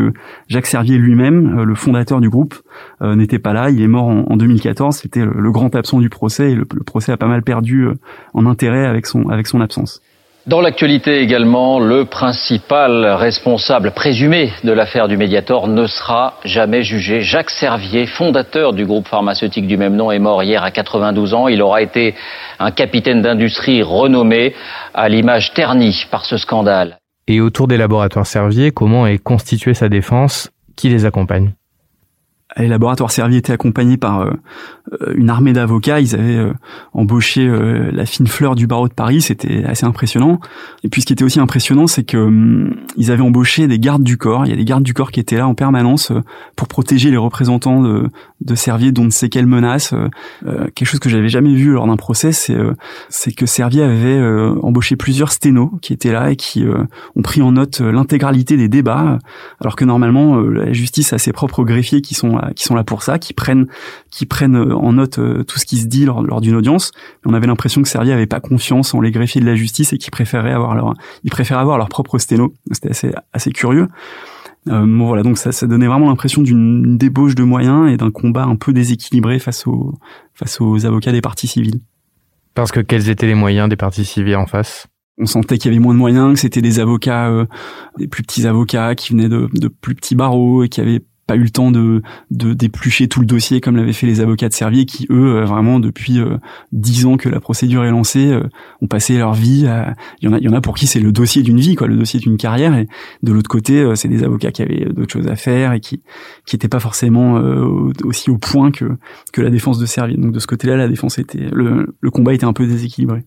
Jacques 0.48 0.66
Servier 0.66 0.98
lui-même, 0.98 1.58
euh, 1.58 1.64
le 1.64 1.74
fondateur 1.74 2.20
du 2.20 2.28
groupe, 2.28 2.54
euh, 3.02 3.14
n'était 3.14 3.38
pas 3.38 3.52
là. 3.52 3.70
Il 3.70 3.82
est 3.82 3.88
mort 3.88 4.06
en, 4.06 4.36
2014. 4.36 4.96
C'était 4.96 5.24
le, 5.24 5.52
grand 5.52 5.74
absent 5.74 6.00
du 6.00 6.08
procès 6.08 6.52
et 6.52 6.54
le, 6.54 6.64
procès 6.64 7.12
a 7.12 7.16
pas 7.16 7.26
mal 7.26 7.42
perdu 7.42 7.82
euh, 7.82 7.94
en 8.34 8.46
intérêt 8.46 8.86
avec 8.86 9.06
son 9.06 9.28
avec 9.28 9.46
son 9.46 9.60
absence. 9.60 10.00
Dans 10.46 10.60
l'actualité 10.60 11.22
également, 11.22 11.80
le 11.80 12.04
principal 12.04 13.04
responsable 13.04 13.90
présumé 13.90 14.52
de 14.62 14.70
l'affaire 14.70 15.08
du 15.08 15.16
Mediator 15.16 15.66
ne 15.66 15.88
sera 15.88 16.34
jamais 16.44 16.82
jugé. 16.82 17.20
Jacques 17.20 17.50
Servier, 17.50 18.06
fondateur 18.06 18.72
du 18.72 18.86
groupe 18.86 19.08
pharmaceutique 19.08 19.66
du 19.66 19.76
même 19.76 19.96
nom, 19.96 20.12
est 20.12 20.20
mort 20.20 20.44
hier 20.44 20.62
à 20.62 20.70
92 20.70 21.34
ans. 21.34 21.48
Il 21.48 21.62
aura 21.62 21.82
été 21.82 22.14
un 22.60 22.70
capitaine 22.70 23.22
d'industrie 23.22 23.82
renommé 23.82 24.54
à 24.94 25.08
l'image 25.08 25.52
ternie 25.52 26.06
par 26.12 26.24
ce 26.24 26.36
scandale. 26.36 26.98
Et 27.28 27.40
autour 27.40 27.66
des 27.66 27.76
laboratoires 27.76 28.26
Servier, 28.26 28.70
comment 28.70 29.06
est 29.06 29.18
constituée 29.18 29.74
sa 29.74 29.88
défense? 29.88 30.52
Qui 30.76 30.90
les 30.90 31.06
accompagne? 31.06 31.54
Les 32.62 32.68
laboratoires 32.68 33.10
Servier 33.10 33.38
étaient 33.38 33.52
accompagnés 33.52 33.96
par 33.96 34.20
euh, 34.20 34.30
euh, 34.92 35.14
une 35.16 35.28
armée 35.28 35.52
d'avocats. 35.52 36.00
Ils 36.00 36.14
avaient 36.14 36.36
euh, 36.36 36.52
embauché 36.92 37.46
la 37.46 38.06
fine 38.06 38.26
fleur 38.26 38.54
du 38.54 38.66
barreau 38.66 38.88
de 38.88 38.94
Paris. 38.94 39.20
C'était 39.20 39.64
assez 39.64 39.84
impressionnant. 39.84 40.40
Et 40.82 40.88
puis 40.88 41.02
ce 41.02 41.06
qui 41.06 41.12
était 41.12 41.24
aussi 41.24 41.40
impressionnant, 41.40 41.86
c'est 41.86 42.04
que 42.04 42.16
hum, 42.16 42.74
ils 42.96 43.10
avaient 43.10 43.22
embauché 43.22 43.66
des 43.66 43.78
gardes 43.78 44.02
du 44.02 44.16
corps. 44.16 44.46
Il 44.46 44.50
y 44.50 44.52
a 44.52 44.56
des 44.56 44.64
gardes 44.64 44.82
du 44.82 44.94
corps 44.94 45.10
qui 45.10 45.20
étaient 45.20 45.36
là 45.36 45.46
en 45.46 45.54
permanence 45.54 46.12
pour 46.56 46.68
protéger 46.68 47.10
les 47.10 47.16
représentants 47.16 47.82
de, 47.82 48.08
de 48.40 48.54
Servier 48.54 48.92
dont 48.92 49.04
ne 49.04 49.10
sait 49.10 49.28
quelle 49.28 49.46
menace. 49.46 49.94
quelque 50.74 50.84
chose 50.84 51.00
que 51.00 51.08
j'avais 51.08 51.28
jamais 51.28 51.54
vu 51.54 51.72
lors 51.72 51.86
d'un 51.86 51.96
procès, 51.96 52.32
c'est 52.32 52.56
c'est 53.08 53.32
que 53.32 53.46
Servier 53.46 53.82
avait 53.82 54.20
embauché 54.62 54.96
plusieurs 54.96 55.32
sténos 55.32 55.70
qui 55.82 55.92
étaient 55.92 56.12
là 56.12 56.30
et 56.30 56.36
qui 56.36 56.64
ont 57.14 57.22
pris 57.22 57.42
en 57.42 57.52
note 57.52 57.80
l'intégralité 57.80 58.56
des 58.56 58.68
débats, 58.68 59.18
alors 59.60 59.76
que 59.76 59.84
normalement 59.84 60.40
la 60.40 60.72
justice 60.72 61.12
a 61.12 61.18
ses 61.18 61.32
propres 61.32 61.64
greffiers 61.64 62.00
qui 62.00 62.14
sont 62.14 62.38
qui 62.54 62.64
sont 62.64 62.74
là 62.74 62.84
pour 62.84 63.02
ça, 63.02 63.18
qui 63.18 63.32
prennent, 63.32 63.66
qui 64.10 64.26
prennent 64.26 64.56
euh, 64.56 64.74
en 64.74 64.94
note 64.94 65.18
euh, 65.18 65.44
tout 65.44 65.58
ce 65.58 65.66
qui 65.66 65.78
se 65.78 65.86
dit 65.86 66.04
lors, 66.04 66.22
lors 66.22 66.40
d'une 66.40 66.54
audience. 66.54 66.92
on 67.24 67.34
avait 67.34 67.46
l'impression 67.46 67.82
que 67.82 67.88
Servier 67.88 68.12
avait 68.12 68.26
pas 68.26 68.40
confiance 68.40 68.94
en 68.94 69.00
les 69.00 69.10
greffiers 69.10 69.40
de 69.40 69.46
la 69.46 69.54
justice 69.54 69.92
et 69.92 69.98
qu'ils 69.98 70.10
préféraient 70.10 70.52
avoir 70.52 70.74
leur, 70.74 70.94
ils 71.24 71.30
préféraient 71.30 71.60
avoir 71.60 71.78
leur 71.78 71.88
propre 71.88 72.18
sténo. 72.18 72.54
C'était 72.70 72.90
assez, 72.90 73.12
assez 73.32 73.50
curieux. 73.52 73.88
Euh, 74.68 74.84
bon 74.84 75.06
voilà, 75.06 75.22
donc 75.22 75.38
ça, 75.38 75.52
ça 75.52 75.66
donnait 75.66 75.86
vraiment 75.86 76.08
l'impression 76.08 76.42
d'une 76.42 76.98
débauche 76.98 77.34
de 77.34 77.44
moyens 77.44 77.90
et 77.90 77.96
d'un 77.96 78.10
combat 78.10 78.44
un 78.44 78.56
peu 78.56 78.72
déséquilibré 78.72 79.38
face 79.38 79.66
aux, 79.66 79.94
face 80.34 80.60
aux 80.60 80.86
avocats 80.86 81.12
des 81.12 81.20
partis 81.20 81.46
civils. 81.46 81.80
Parce 82.54 82.72
que 82.72 82.80
quels 82.80 83.08
étaient 83.08 83.26
les 83.26 83.34
moyens 83.34 83.68
des 83.68 83.76
partis 83.76 84.04
civils 84.04 84.36
en 84.36 84.46
face? 84.46 84.88
On 85.18 85.26
sentait 85.26 85.56
qu'il 85.56 85.70
y 85.70 85.74
avait 85.74 85.82
moins 85.82 85.94
de 85.94 85.98
moyens, 85.98 86.34
que 86.34 86.40
c'était 86.40 86.62
des 86.62 86.78
avocats, 86.78 87.46
des 87.98 88.06
plus 88.06 88.22
petits 88.22 88.46
avocats 88.46 88.94
qui 88.94 89.12
venaient 89.12 89.28
de, 89.28 89.48
de 89.54 89.68
plus 89.68 89.94
petits 89.94 90.14
barreaux 90.14 90.62
et 90.62 90.68
qui 90.68 90.80
avaient 90.80 91.02
pas 91.26 91.36
eu 91.36 91.42
le 91.42 91.50
temps 91.50 91.70
de, 91.70 92.02
d'éplucher 92.30 93.08
tout 93.08 93.20
le 93.20 93.26
dossier 93.26 93.60
comme 93.60 93.76
l'avaient 93.76 93.92
fait 93.92 94.06
les 94.06 94.20
avocats 94.20 94.48
de 94.48 94.54
Servier 94.54 94.86
qui 94.86 95.06
eux 95.10 95.42
vraiment 95.44 95.80
depuis 95.80 96.20
dix 96.72 97.06
ans 97.06 97.16
que 97.16 97.28
la 97.28 97.40
procédure 97.40 97.84
est 97.84 97.90
lancée 97.90 98.38
ont 98.80 98.86
passé 98.86 99.18
leur 99.18 99.34
vie 99.34 99.66
il 100.20 100.26
y 100.26 100.28
en 100.28 100.32
a 100.32 100.38
il 100.38 100.44
y 100.44 100.48
en 100.48 100.52
a 100.52 100.60
pour 100.60 100.74
qui 100.74 100.86
c'est 100.86 101.00
le 101.00 101.12
dossier 101.12 101.42
d'une 101.42 101.58
vie 101.58 101.74
quoi 101.74 101.88
le 101.88 101.96
dossier 101.96 102.20
d'une 102.20 102.36
carrière. 102.36 102.74
Et 102.76 102.86
de 103.22 103.32
l'autre 103.32 103.48
côté 103.48 103.92
c'est 103.96 104.08
des 104.08 104.22
avocats 104.22 104.52
qui 104.52 104.62
avaient 104.62 104.86
d'autres 104.86 105.12
choses 105.12 105.28
à 105.28 105.36
faire 105.36 105.72
et 105.72 105.80
qui 105.80 106.02
qui 106.46 106.56
étaient 106.56 106.68
pas 106.68 106.80
forcément 106.80 107.34
aussi 108.04 108.30
au 108.30 108.38
point 108.38 108.70
que 108.70 108.96
que 109.32 109.42
la 109.42 109.50
défense 109.50 109.78
de 109.78 109.86
Servier. 109.86 110.16
Donc 110.16 110.32
de 110.32 110.38
ce 110.38 110.46
côté-là 110.46 110.76
la 110.76 110.88
défense 110.88 111.18
était 111.18 111.48
le, 111.52 111.92
combat 112.10 112.34
était 112.34 112.46
un 112.46 112.52
peu 112.52 112.66
déséquilibré. 112.66 113.24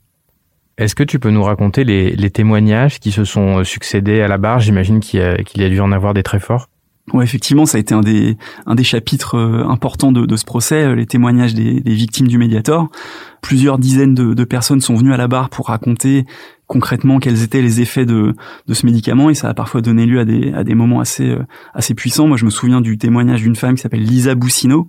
Est-ce 0.78 0.96
que 0.96 1.04
tu 1.04 1.20
peux 1.20 1.30
nous 1.30 1.44
raconter 1.44 1.84
les, 1.84 2.30
témoignages 2.30 3.00
qui 3.00 3.12
se 3.12 3.26
sont 3.26 3.64
succédés 3.66 4.22
à 4.22 4.30
la 4.30 4.38
barre? 4.38 4.60
J'imagine 4.60 5.02
qu'il 5.02 5.20
y, 5.20 5.60
y, 5.60 5.64
a 5.64 5.70
dû 5.70 5.82
en 5.82 5.92
avoir 5.92 6.14
des 6.14 6.24
très 6.24 6.40
forts. 6.40 6.70
Effectivement, 7.22 7.66
ça 7.66 7.78
a 7.78 7.82
été 7.82 7.94
un 7.94 8.02
des 8.02 8.84
chapitres 8.84 9.36
euh, 9.36 9.66
importants 9.68 10.12
de, 10.12 10.36
ce 10.36 10.46
procès, 10.46 10.84
euh, 10.84 10.96
les 10.96 11.06
témoignages 11.06 11.54
des, 11.54 11.82
victimes 11.86 12.28
du 12.28 12.38
Mediator. 12.38 12.90
Plusieurs 13.42 13.78
dizaines 13.78 14.14
de, 14.16 14.44
personnes 14.44 14.82
sont 14.82 14.96
venues 14.96 15.14
à 15.14 15.18
la 15.18 15.28
barre 15.28 15.50
pour 15.50 15.68
raconter 15.68 16.26
concrètement 16.70 17.18
quels 17.18 17.42
étaient 17.42 17.64
les 17.64 17.82
effets 17.82 18.06
de, 18.06 18.36
de 18.68 18.74
ce 18.76 18.86
médicament 18.86 19.32
et 19.32 19.34
ça 19.34 19.50
a 19.50 19.56
parfois 19.56 19.82
donné 19.82 20.06
lieu 20.06 20.20
à 20.20 20.26
des, 20.26 20.54
à 20.54 20.64
des 20.64 20.76
moments 20.76 21.00
assez, 21.00 21.28
euh, 21.28 21.44
assez 21.74 21.96
puissants. 21.96 22.28
Moi, 22.28 22.38
je 22.38 22.46
me 22.46 22.52
souviens 22.52 22.80
du 22.80 23.00
témoignage 23.00 23.42
d'une 23.42 23.56
femme 23.56 23.74
qui 23.74 23.82
s'appelle 23.82 24.04
Lisa 24.04 24.36
Boussino, 24.36 24.88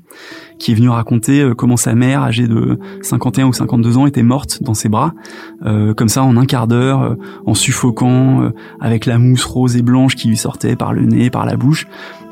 qui 0.58 0.72
est 0.72 0.74
venue 0.74 0.90
raconter 0.90 1.40
euh, 1.40 1.54
comment 1.54 1.78
sa 1.78 1.94
mère, 1.94 2.22
âgée 2.22 2.46
de 2.46 2.78
51 3.00 3.46
ou 3.46 3.52
52 3.54 3.96
ans, 3.96 4.06
était 4.06 4.22
morte 4.22 4.62
dans 4.62 4.74
ses 4.74 4.90
bras, 4.90 5.14
euh, 5.64 5.94
comme 5.94 6.10
ça 6.10 6.22
en 6.22 6.36
un 6.36 6.44
quart 6.44 6.68
d'heure, 6.68 7.02
euh, 7.02 7.14
en 7.46 7.54
suffoquant, 7.54 8.42
euh, 8.42 8.50
avec 8.78 9.06
la 9.06 9.18
mousse 9.18 9.46
rose 9.46 9.76
et 9.76 9.82
blanche 9.82 10.16
qui 10.16 10.28
lui 10.28 10.36
sortait 10.36 10.76
par 10.76 10.92
le 10.92 11.06
nez, 11.06 11.30
par 11.30 11.46
la 11.46 11.56
bouche. 11.56 11.86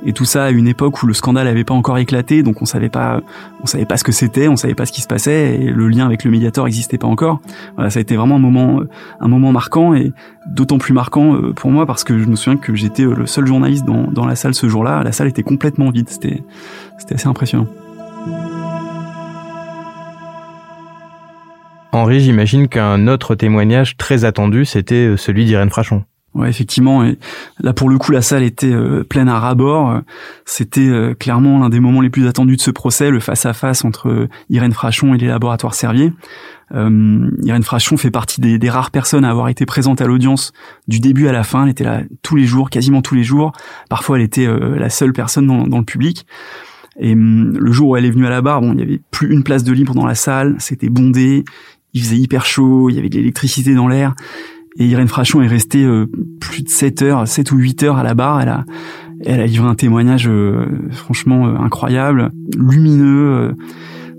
Et 0.07 0.13
tout 0.13 0.25
ça 0.25 0.45
à 0.45 0.51
une 0.51 0.69
époque 0.69 1.03
où 1.03 1.07
le 1.07 1.13
scandale 1.13 1.47
n'avait 1.47 1.65
pas 1.65 1.75
encore 1.75 1.99
éclaté, 1.99 2.43
donc 2.43 2.63
on 2.63 2.65
savait 2.65 2.89
pas, 2.89 3.21
on 3.63 3.67
savait 3.67 3.85
pas 3.85 3.97
ce 3.97 4.05
que 4.05 4.13
c'était, 4.13 4.49
on 4.49 4.57
savait 4.57 4.75
pas 4.75 4.87
ce 4.87 4.93
qui 4.93 5.01
se 5.01 5.09
passait, 5.09 5.57
et 5.57 5.71
le 5.71 5.89
lien 5.89 6.07
avec 6.07 6.25
le 6.25 6.31
médiateur 6.31 6.65
n'existait 6.65 6.99
pas 6.99 7.09
encore. 7.09 7.41
Voilà, 7.75 7.91
ça 7.91 7.99
a 7.99 8.03
été 8.03 8.17
vraiment 8.17 8.37
un 8.37 8.41
moment, 8.41 8.81
un 9.21 9.29
moment 9.29 9.53
marquant 9.53 9.95
et 9.95 10.13
d'autant 10.47 10.79
plus 10.79 10.95
marquant 10.95 11.37
pour 11.57 11.71
moi 11.71 11.85
parce 11.85 12.05
que 12.05 12.19
je 12.19 12.27
me 12.27 12.37
souviens 12.37 12.59
que 12.59 12.75
j'étais 12.75 13.03
le 13.03 13.27
seul 13.27 13.47
journaliste 13.47 13.85
dans, 13.85 14.05
dans 14.05 14.25
la 14.25 14.37
salle 14.37 14.55
ce 14.55 14.69
jour-là. 14.69 15.03
La 15.03 15.13
salle 15.13 15.29
était 15.29 15.43
complètement 15.43 15.91
vide, 15.91 16.09
c'était, 16.09 16.43
c'était 16.99 17.15
assez 17.15 17.29
impressionnant. 17.29 17.67
Henri, 21.93 22.21
j'imagine 22.21 22.69
qu'un 22.69 23.09
autre 23.09 23.35
témoignage 23.35 23.97
très 23.97 24.25
attendu, 24.25 24.65
c'était 24.65 25.15
celui 25.17 25.47
d'Irène 25.47 25.71
Frachon. 25.71 26.05
Ouais, 26.35 26.51
effectivement. 26.51 27.05
Et 27.05 27.19
là, 27.61 27.73
pour 27.73 27.89
le 27.89 27.99
coup, 27.99 28.13
la 28.13 28.23
salle 28.23 28.43
était 28.43 28.73
euh, 28.73 29.03
pleine 29.03 29.29
à 29.29 29.41
ras-bord. 29.41 30.03
C'était 30.45 30.81
euh, 30.81 31.15
clairement 31.15 31.59
l'un 31.59 31.71
des 31.71 31.81
moments 31.81 32.03
les 32.03 32.11
plus 32.11 32.27
attendus 32.29 32.57
de 32.57 32.61
ce 32.61 32.71
procès, 32.71 33.11
le 33.11 33.19
face-à-face 33.19 33.85
entre 33.85 34.09
euh, 34.09 34.29
Irène 34.51 34.73
Frachon 34.73 35.15
et 35.15 35.19
les 35.19 35.27
laboratoires 35.27 35.75
Servier. 35.75 36.13
Irène 36.71 37.63
Frachon 37.63 37.97
fait 37.97 38.11
partie 38.11 38.43
des, 38.43 38.69
rares 38.69 38.91
personnes 38.91 39.25
à 39.25 39.31
avoir 39.31 39.49
été 39.49 39.65
présente 39.65 40.03
à 40.03 40.07
l'audience 40.07 40.53
du 40.87 41.01
début 41.01 41.27
à 41.27 41.33
la 41.33 41.43
fin. 41.43 41.65
Elle 41.65 41.71
était 41.71 41.85
là 41.85 42.03
tous 42.23 42.37
les 42.37 42.45
jours, 42.45 42.69
quasiment 42.69 43.01
tous 43.01 43.15
les 43.15 43.25
jours. 43.25 43.53
Parfois, 43.89 44.19
elle 44.19 44.25
était 44.25 44.47
la 44.47 44.91
seule 44.91 45.15
personne 45.15 45.47
dans, 45.47 45.79
le 45.79 45.85
public. 45.85 46.27
Et 47.01 47.15
hum, 47.15 47.57
le 47.57 47.73
jour 47.73 47.89
où 47.89 47.97
elle 47.97 48.05
est 48.05 48.11
venue 48.11 48.27
à 48.27 48.31
la 48.31 48.43
barre, 48.43 48.61
bon, 48.61 48.75
il 48.75 48.81
y 48.81 48.83
avait 48.83 49.01
plus 49.11 49.33
une 49.33 49.45
place 49.45 49.65
de 49.65 49.73
libre 49.73 49.95
dans 49.95 50.05
la 50.05 50.15
salle, 50.15 50.57
c'était 50.59 50.91
bondé, 50.91 51.47
il 51.95 52.03
faisait 52.03 52.19
hyper 52.19 52.45
chaud, 52.45 52.91
il 52.91 52.97
y 52.97 52.99
avait 52.99 53.09
de 53.09 53.17
l'électricité 53.17 53.75
dans 53.75 53.89
l'air. 53.89 54.15
Et 54.79 54.87
Irène 54.87 55.09
Frachon 55.09 55.43
est 55.43 55.49
restée 55.49 55.85
euh, 55.85 56.07
plus 56.41 56.63
de 56.63 56.69
7 56.69 57.03
heures, 57.03 57.29
7 57.29 57.51
ou 57.51 57.57
8 57.57 57.83
heures 57.83 57.97
à 57.97 58.05
la 58.05 58.15
barre. 58.15 58.41
Elle 58.41 58.49
a, 58.49 58.65
elle 59.25 59.41
a 59.41 59.47
livré 59.47 59.69
un 59.69 59.75
témoignage 59.75 60.29
euh, 60.29 60.67
franchement 60.93 61.49
euh, 61.49 61.57
incroyable, 61.59 62.31
lumineux. 62.57 63.55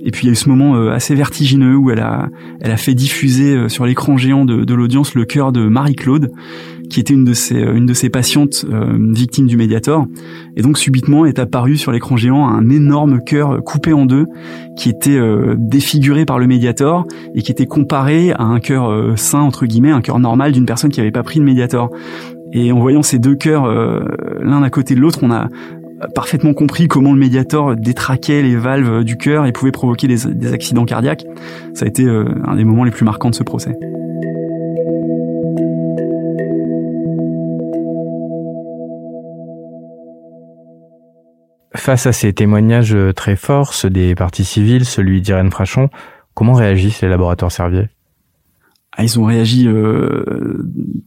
et 0.03 0.11
puis 0.11 0.23
il 0.23 0.25
y 0.27 0.29
a 0.29 0.33
eu 0.33 0.35
ce 0.35 0.49
moment 0.49 0.89
assez 0.89 1.15
vertigineux 1.15 1.77
où 1.77 1.91
elle 1.91 2.01
a, 2.01 2.29
elle 2.59 2.71
a 2.71 2.77
fait 2.77 2.93
diffuser 2.93 3.69
sur 3.69 3.85
l'écran 3.85 4.17
géant 4.17 4.43
de, 4.43 4.65
de 4.65 4.73
l'audience 4.73 5.15
le 5.15 5.23
cœur 5.23 5.53
de 5.53 5.67
Marie-Claude, 5.67 6.29
qui 6.89 6.99
était 6.99 7.13
une 7.13 7.23
de 7.23 7.33
ses, 7.33 7.55
une 7.55 7.85
de 7.85 7.93
ses 7.93 8.09
patientes 8.09 8.65
euh, 8.69 8.97
victimes 9.11 9.47
du 9.47 9.57
Mediator. 9.57 10.05
Et 10.57 10.61
donc 10.61 10.77
subitement 10.77 11.25
est 11.25 11.39
apparu 11.39 11.77
sur 11.77 11.91
l'écran 11.91 12.17
géant 12.17 12.47
un 12.47 12.69
énorme 12.69 13.19
cœur 13.23 13.63
coupé 13.63 13.93
en 13.93 14.05
deux, 14.05 14.25
qui 14.75 14.89
était 14.89 15.17
euh, 15.17 15.55
défiguré 15.57 16.25
par 16.25 16.39
le 16.39 16.47
Mediator 16.47 17.05
et 17.35 17.41
qui 17.41 17.51
était 17.51 17.67
comparé 17.67 18.31
à 18.31 18.43
un 18.43 18.59
cœur 18.59 18.89
euh, 18.89 19.15
sain 19.15 19.39
entre 19.39 19.65
guillemets, 19.65 19.91
un 19.91 20.01
cœur 20.01 20.19
normal 20.19 20.51
d'une 20.51 20.65
personne 20.65 20.89
qui 20.89 20.99
n'avait 20.99 21.11
pas 21.11 21.23
pris 21.23 21.39
le 21.39 21.45
Mediator. 21.45 21.89
Et 22.51 22.71
en 22.71 22.79
voyant 22.79 23.03
ces 23.03 23.19
deux 23.19 23.35
cœurs 23.35 23.67
l'un 24.41 24.63
à 24.63 24.69
côté 24.71 24.95
de 24.95 24.99
l'autre, 24.99 25.19
on 25.21 25.29
a 25.29 25.49
parfaitement 26.15 26.55
compris 26.55 26.87
comment 26.87 27.13
le 27.13 27.19
médiator 27.19 27.75
détraquait 27.75 28.41
les 28.41 28.55
valves 28.55 29.03
du 29.03 29.17
cœur 29.17 29.45
et 29.45 29.51
pouvait 29.51 29.71
provoquer 29.71 30.07
des, 30.07 30.25
des, 30.33 30.51
accidents 30.51 30.85
cardiaques. 30.85 31.25
Ça 31.75 31.85
a 31.85 31.87
été 31.87 32.09
un 32.09 32.55
des 32.55 32.63
moments 32.63 32.85
les 32.85 32.91
plus 32.91 33.05
marquants 33.05 33.29
de 33.29 33.35
ce 33.35 33.43
procès. 33.43 33.77
Face 41.79 42.05
à 42.05 42.11
ces 42.11 42.33
témoignages 42.33 42.95
très 43.15 43.35
forts, 43.35 43.73
ceux 43.73 43.89
des 43.89 44.13
parties 44.13 44.45
civiles, 44.45 44.85
celui 44.85 45.21
d'Irène 45.21 45.49
Frachon, 45.49 45.89
comment 46.33 46.53
réagissent 46.53 47.01
les 47.01 47.09
laboratoires 47.09 47.51
Servier? 47.51 47.87
Ah, 48.97 49.03
ils 49.03 49.19
ont 49.19 49.23
réagi 49.23 49.65
euh, 49.67 50.61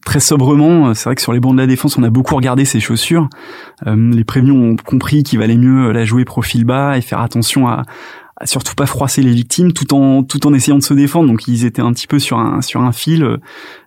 très 0.05 0.21
sobrement. 0.21 0.95
C'est 0.95 1.05
vrai 1.05 1.15
que 1.15 1.21
sur 1.21 1.33
les 1.33 1.41
bancs 1.41 1.53
de 1.53 1.61
la 1.61 1.67
défense, 1.67 1.99
on 1.99 2.03
a 2.05 2.11
beaucoup 2.11 2.35
regardé 2.37 2.65
ces 2.65 2.81
chaussures. 2.81 3.29
Euh, 3.87 4.11
les 4.13 4.25
prévenus 4.25 4.55
ont 4.55 4.77
compris 4.77 5.23
qu'il 5.23 5.39
valait 5.39 5.59
mieux 5.59 5.93
la 5.93 6.05
jouer 6.05 6.25
profil 6.25 6.65
bas 6.65 6.97
et 6.97 7.03
faire 7.03 7.21
attention 7.21 7.69
à, 7.69 7.85
à 8.37 8.47
surtout 8.47 8.75
pas 8.75 8.87
froisser 8.87 9.23
les 9.23 9.33
victimes, 9.33 9.73
tout 9.73 9.95
en 9.95 10.23
tout 10.23 10.47
en 10.47 10.55
essayant 10.55 10.79
de 10.79 10.83
se 10.83 10.95
défendre. 10.95 11.29
Donc 11.29 11.47
ils 11.49 11.65
étaient 11.65 11.83
un 11.83 11.93
petit 11.93 12.07
peu 12.07 12.19
sur 12.19 12.39
un 12.39 12.63
sur 12.63 12.81
un 12.81 12.93
fil 12.93 13.23
euh, 13.23 13.39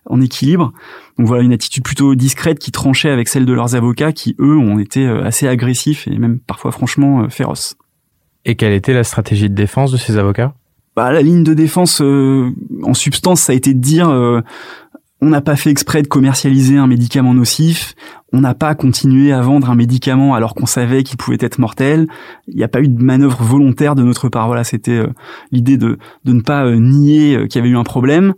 en 0.05 0.21
équilibre. 0.21 0.73
Donc 1.17 1.27
voilà 1.27 1.43
une 1.43 1.53
attitude 1.53 1.83
plutôt 1.83 2.15
discrète 2.15 2.59
qui 2.59 2.71
tranchait 2.71 3.09
avec 3.09 3.27
celle 3.27 3.45
de 3.45 3.53
leurs 3.53 3.75
avocats, 3.75 4.11
qui 4.11 4.35
eux 4.39 4.57
ont 4.57 4.79
été 4.79 5.05
euh, 5.05 5.23
assez 5.23 5.47
agressifs 5.47 6.07
et 6.07 6.17
même 6.17 6.39
parfois 6.39 6.71
franchement 6.71 7.23
euh, 7.23 7.29
féroces. 7.29 7.75
Et 8.45 8.55
quelle 8.55 8.73
était 8.73 8.93
la 8.93 9.03
stratégie 9.03 9.49
de 9.49 9.55
défense 9.55 9.91
de 9.91 9.97
ces 9.97 10.17
avocats? 10.17 10.53
Bah, 10.95 11.11
la 11.11 11.21
ligne 11.21 11.43
de 11.43 11.53
défense, 11.53 11.99
en 11.99 12.93
substance, 12.93 13.41
ça 13.41 13.51
a 13.51 13.55
été 13.55 13.73
de 13.73 13.79
dire 13.79 14.07
on 15.25 15.29
n'a 15.29 15.41
pas 15.41 15.55
fait 15.55 15.71
exprès 15.71 16.03
de 16.03 16.07
commercialiser 16.07 16.77
un 16.77 16.85
médicament 16.85 17.33
nocif, 17.33 17.95
on 18.31 18.41
n'a 18.41 18.53
pas 18.53 18.75
continué 18.75 19.33
à 19.33 19.41
vendre 19.41 19.71
un 19.71 19.75
médicament 19.75 20.35
alors 20.35 20.53
qu'on 20.53 20.67
savait 20.67 21.01
qu'il 21.01 21.17
pouvait 21.17 21.39
être 21.39 21.57
mortel. 21.57 22.07
Il 22.47 22.55
n'y 22.55 22.63
a 22.63 22.67
pas 22.67 22.79
eu 22.79 22.87
de 22.87 23.01
manœuvre 23.01 23.41
volontaire 23.41 23.95
de 23.95 24.03
notre 24.03 24.29
part. 24.29 24.45
Voilà, 24.45 24.63
c'était 24.63 24.91
euh, 24.91 25.07
l'idée 25.51 25.77
de, 25.77 25.97
ne 26.25 26.41
pas 26.41 26.65
euh, 26.65 26.75
nier 26.75 27.35
euh, 27.35 27.47
qu'il 27.47 27.59
y 27.59 27.63
avait 27.63 27.73
eu 27.73 27.77
un 27.77 27.83
problème, 27.83 28.35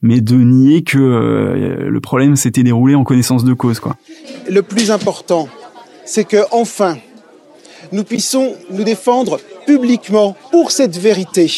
mais 0.00 0.22
de 0.22 0.36
nier 0.36 0.82
que 0.82 0.98
le 0.98 2.00
problème 2.00 2.36
s'était 2.36 2.62
déroulé 2.62 2.94
en 2.94 3.04
connaissance 3.04 3.44
de 3.44 3.52
cause. 3.52 3.80
Quoi. 3.80 3.96
Le 4.48 4.62
plus 4.62 4.90
important, 4.90 5.46
c'est 6.06 6.24
que 6.24 6.38
enfin, 6.52 6.96
nous 7.92 8.04
puissions 8.04 8.54
nous 8.70 8.84
défendre 8.84 9.40
publiquement 9.66 10.36
pour 10.50 10.70
cette 10.70 10.96
vérité. 10.96 11.52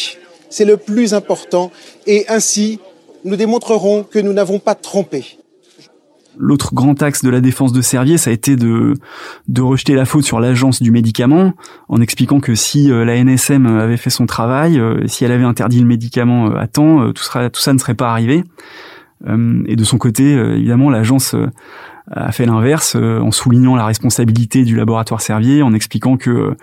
C'est 0.49 0.65
le 0.65 0.75
plus 0.75 1.13
important, 1.13 1.71
et 2.05 2.25
ainsi 2.27 2.79
nous 3.25 3.35
démontrerons 3.35 4.03
que 4.03 4.19
nous 4.19 4.33
n'avons 4.33 4.59
pas 4.59 4.75
trompé. 4.75 5.37
L'autre 6.37 6.73
grand 6.73 7.01
axe 7.03 7.23
de 7.23 7.29
la 7.29 7.41
défense 7.41 7.73
de 7.73 7.81
Servier, 7.81 8.17
ça 8.17 8.31
a 8.31 8.33
été 8.33 8.55
de, 8.55 8.95
de 9.47 9.61
rejeter 9.61 9.93
la 9.93 10.05
faute 10.05 10.23
sur 10.23 10.39
l'agence 10.39 10.81
du 10.81 10.89
médicament, 10.89 11.53
en 11.89 12.01
expliquant 12.01 12.39
que 12.39 12.55
si 12.55 12.91
euh, 12.91 13.05
la 13.05 13.23
NSM 13.23 13.67
avait 13.67 13.97
fait 13.97 14.09
son 14.09 14.25
travail, 14.25 14.79
euh, 14.79 15.05
si 15.05 15.25
elle 15.25 15.31
avait 15.31 15.43
interdit 15.43 15.79
le 15.79 15.85
médicament 15.85 16.47
euh, 16.47 16.57
à 16.57 16.67
temps, 16.67 17.11
tout, 17.11 17.21
sera, 17.21 17.49
tout 17.51 17.61
ça 17.61 17.73
ne 17.73 17.77
serait 17.77 17.93
pas 17.93 18.11
arrivé. 18.11 18.43
Et 19.67 19.77
de 19.77 19.83
son 19.85 19.97
côté, 19.97 20.33
évidemment, 20.33 20.89
l'agence 20.89 21.33
a 22.11 22.31
fait 22.33 22.45
l'inverse, 22.45 22.97
en 22.97 23.31
soulignant 23.31 23.77
la 23.77 23.85
responsabilité 23.85 24.65
du 24.65 24.75
laboratoire 24.75 25.21
Servier, 25.21 25.61
en 25.61 25.73
expliquant 25.73 26.17
que 26.17 26.57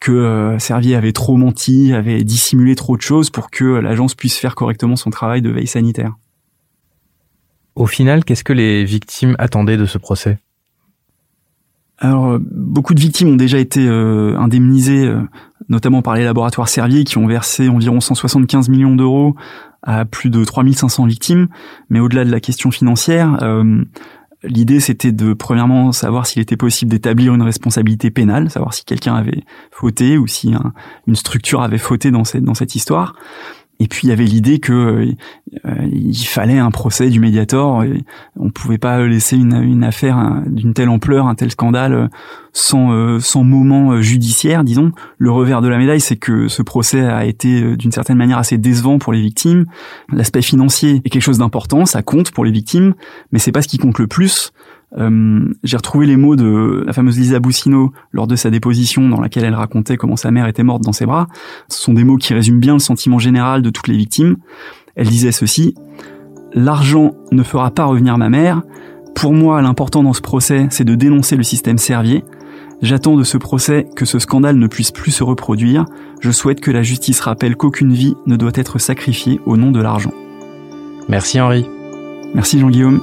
que 0.00 0.56
Servier 0.58 0.96
avait 0.96 1.12
trop 1.12 1.36
menti, 1.36 1.92
avait 1.92 2.24
dissimulé 2.24 2.74
trop 2.74 2.96
de 2.96 3.02
choses 3.02 3.30
pour 3.30 3.50
que 3.50 3.64
l'agence 3.64 4.14
puisse 4.14 4.36
faire 4.36 4.54
correctement 4.54 4.96
son 4.96 5.10
travail 5.10 5.42
de 5.42 5.50
veille 5.50 5.66
sanitaire. 5.66 6.14
Au 7.74 7.86
final, 7.86 8.24
qu'est-ce 8.24 8.44
que 8.44 8.52
les 8.52 8.84
victimes 8.84 9.34
attendaient 9.38 9.76
de 9.76 9.86
ce 9.86 9.98
procès? 9.98 10.38
Alors, 11.98 12.32
euh, 12.32 12.38
beaucoup 12.40 12.94
de 12.94 13.00
victimes 13.00 13.28
ont 13.28 13.36
déjà 13.36 13.58
été 13.58 13.86
euh, 13.86 14.36
indemnisées, 14.38 15.06
euh, 15.06 15.20
notamment 15.68 16.02
par 16.02 16.14
les 16.14 16.24
laboratoires 16.24 16.68
Servier, 16.68 17.04
qui 17.04 17.18
ont 17.18 17.26
versé 17.26 17.68
environ 17.68 18.00
175 18.00 18.68
millions 18.68 18.94
d'euros 18.96 19.34
à 19.82 20.04
plus 20.04 20.30
de 20.30 20.44
3500 20.44 21.06
victimes. 21.06 21.48
Mais 21.90 22.00
au-delà 22.00 22.24
de 22.24 22.30
la 22.30 22.40
question 22.40 22.70
financière, 22.70 23.38
l'idée 24.44 24.80
c'était 24.80 25.12
de, 25.12 25.32
premièrement, 25.32 25.92
savoir 25.92 26.26
s'il 26.26 26.42
était 26.42 26.56
possible 26.56 26.90
d'établir 26.90 27.34
une 27.34 27.42
responsabilité 27.42 28.10
pénale, 28.10 28.50
savoir 28.50 28.74
si 28.74 28.84
quelqu'un 28.84 29.14
avait 29.14 29.42
fauté 29.70 30.18
ou 30.18 30.26
si 30.26 30.54
une 31.06 31.16
structure 31.16 31.62
avait 31.62 31.78
fauté 31.78 32.10
dans 32.10 32.24
cette, 32.24 32.44
dans 32.44 32.54
cette 32.54 32.74
histoire. 32.74 33.14
Et 33.80 33.88
puis 33.88 34.06
il 34.06 34.10
y 34.10 34.12
avait 34.12 34.24
l'idée 34.24 34.60
que 34.60 34.72
euh, 35.66 35.88
il 35.92 36.24
fallait 36.26 36.58
un 36.58 36.70
procès 36.70 37.08
du 37.10 37.20
Mediator. 37.20 37.84
Et 37.84 38.04
on 38.36 38.50
pouvait 38.50 38.78
pas 38.78 39.04
laisser 39.06 39.36
une, 39.36 39.84
affaire 39.84 40.42
d'une 40.46 40.74
telle 40.74 40.88
ampleur, 40.88 41.26
un 41.26 41.34
tel 41.34 41.50
scandale 41.50 41.92
euh, 41.92 42.06
sans 42.52 42.92
euh, 42.92 43.18
sans 43.18 43.42
moment 43.42 44.00
judiciaire, 44.00 44.64
disons. 44.64 44.92
Le 45.18 45.30
revers 45.30 45.60
de 45.60 45.68
la 45.68 45.78
médaille, 45.78 46.00
c'est 46.00 46.16
que 46.16 46.48
ce 46.48 46.62
procès 46.62 47.00
a 47.00 47.24
été 47.24 47.76
d'une 47.76 47.92
certaine 47.92 48.16
manière 48.16 48.38
assez 48.38 48.58
décevant 48.58 48.98
pour 48.98 49.12
les 49.12 49.20
victimes. 49.20 49.66
L'aspect 50.12 50.42
financier 50.42 51.02
est 51.04 51.10
quelque 51.10 51.22
chose 51.22 51.38
d'important, 51.38 51.84
ça 51.84 52.02
compte 52.02 52.30
pour 52.30 52.44
les 52.44 52.52
victimes, 52.52 52.94
mais 53.32 53.38
c'est 53.38 53.52
pas 53.52 53.62
ce 53.62 53.68
qui 53.68 53.78
compte 53.78 53.98
le 53.98 54.06
plus. 54.06 54.52
Euh, 54.96 55.40
j'ai 55.64 55.76
retrouvé 55.76 56.06
les 56.06 56.16
mots 56.16 56.36
de 56.36 56.84
la 56.86 56.92
fameuse 56.92 57.18
Lisa 57.18 57.40
Boussino 57.40 57.92
lors 58.12 58.26
de 58.26 58.36
sa 58.36 58.50
déposition 58.50 59.08
dans 59.08 59.20
laquelle 59.20 59.44
elle 59.44 59.54
racontait 59.54 59.96
comment 59.96 60.16
sa 60.16 60.30
mère 60.30 60.46
était 60.46 60.62
morte 60.62 60.82
dans 60.82 60.92
ses 60.92 61.06
bras. 61.06 61.28
Ce 61.68 61.82
sont 61.82 61.94
des 61.94 62.04
mots 62.04 62.16
qui 62.16 62.34
résument 62.34 62.60
bien 62.60 62.74
le 62.74 62.78
sentiment 62.78 63.18
général 63.18 63.62
de 63.62 63.70
toutes 63.70 63.88
les 63.88 63.96
victimes. 63.96 64.36
Elle 64.94 65.08
disait 65.08 65.32
ceci 65.32 65.74
L'argent 66.52 67.12
ne 67.32 67.42
fera 67.42 67.72
pas 67.72 67.84
revenir 67.84 68.16
ma 68.16 68.28
mère. 68.28 68.62
Pour 69.16 69.32
moi, 69.32 69.60
l'important 69.62 70.02
dans 70.02 70.12
ce 70.12 70.20
procès, 70.20 70.66
c'est 70.70 70.84
de 70.84 70.94
dénoncer 70.94 71.36
le 71.36 71.42
système 71.42 71.78
Servier. 71.78 72.24
J'attends 72.82 73.16
de 73.16 73.24
ce 73.24 73.38
procès 73.38 73.86
que 73.96 74.04
ce 74.04 74.18
scandale 74.18 74.56
ne 74.56 74.66
puisse 74.66 74.90
plus 74.90 75.10
se 75.10 75.24
reproduire. 75.24 75.86
Je 76.20 76.30
souhaite 76.30 76.60
que 76.60 76.70
la 76.70 76.82
justice 76.82 77.20
rappelle 77.20 77.56
qu'aucune 77.56 77.92
vie 77.92 78.14
ne 78.26 78.36
doit 78.36 78.52
être 78.54 78.78
sacrifiée 78.78 79.40
au 79.46 79.56
nom 79.56 79.70
de 79.70 79.80
l'argent. 79.80 80.12
Merci 81.08 81.40
Henri. 81.40 81.66
Merci 82.34 82.60
Jean-Guillaume. 82.60 83.00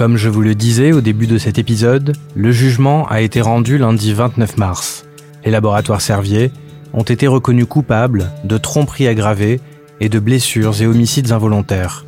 Comme 0.00 0.16
je 0.16 0.30
vous 0.30 0.40
le 0.40 0.54
disais 0.54 0.92
au 0.92 1.02
début 1.02 1.26
de 1.26 1.36
cet 1.36 1.58
épisode, 1.58 2.16
le 2.34 2.52
jugement 2.52 3.06
a 3.08 3.20
été 3.20 3.42
rendu 3.42 3.76
lundi 3.76 4.14
29 4.14 4.56
mars. 4.56 5.04
Les 5.44 5.50
laboratoires 5.50 6.00
Servier 6.00 6.52
ont 6.94 7.02
été 7.02 7.26
reconnus 7.26 7.66
coupables 7.68 8.32
de 8.44 8.56
tromperie 8.56 9.08
aggravée 9.08 9.60
et 10.00 10.08
de 10.08 10.18
blessures 10.18 10.80
et 10.80 10.86
homicides 10.86 11.32
involontaires. 11.32 12.06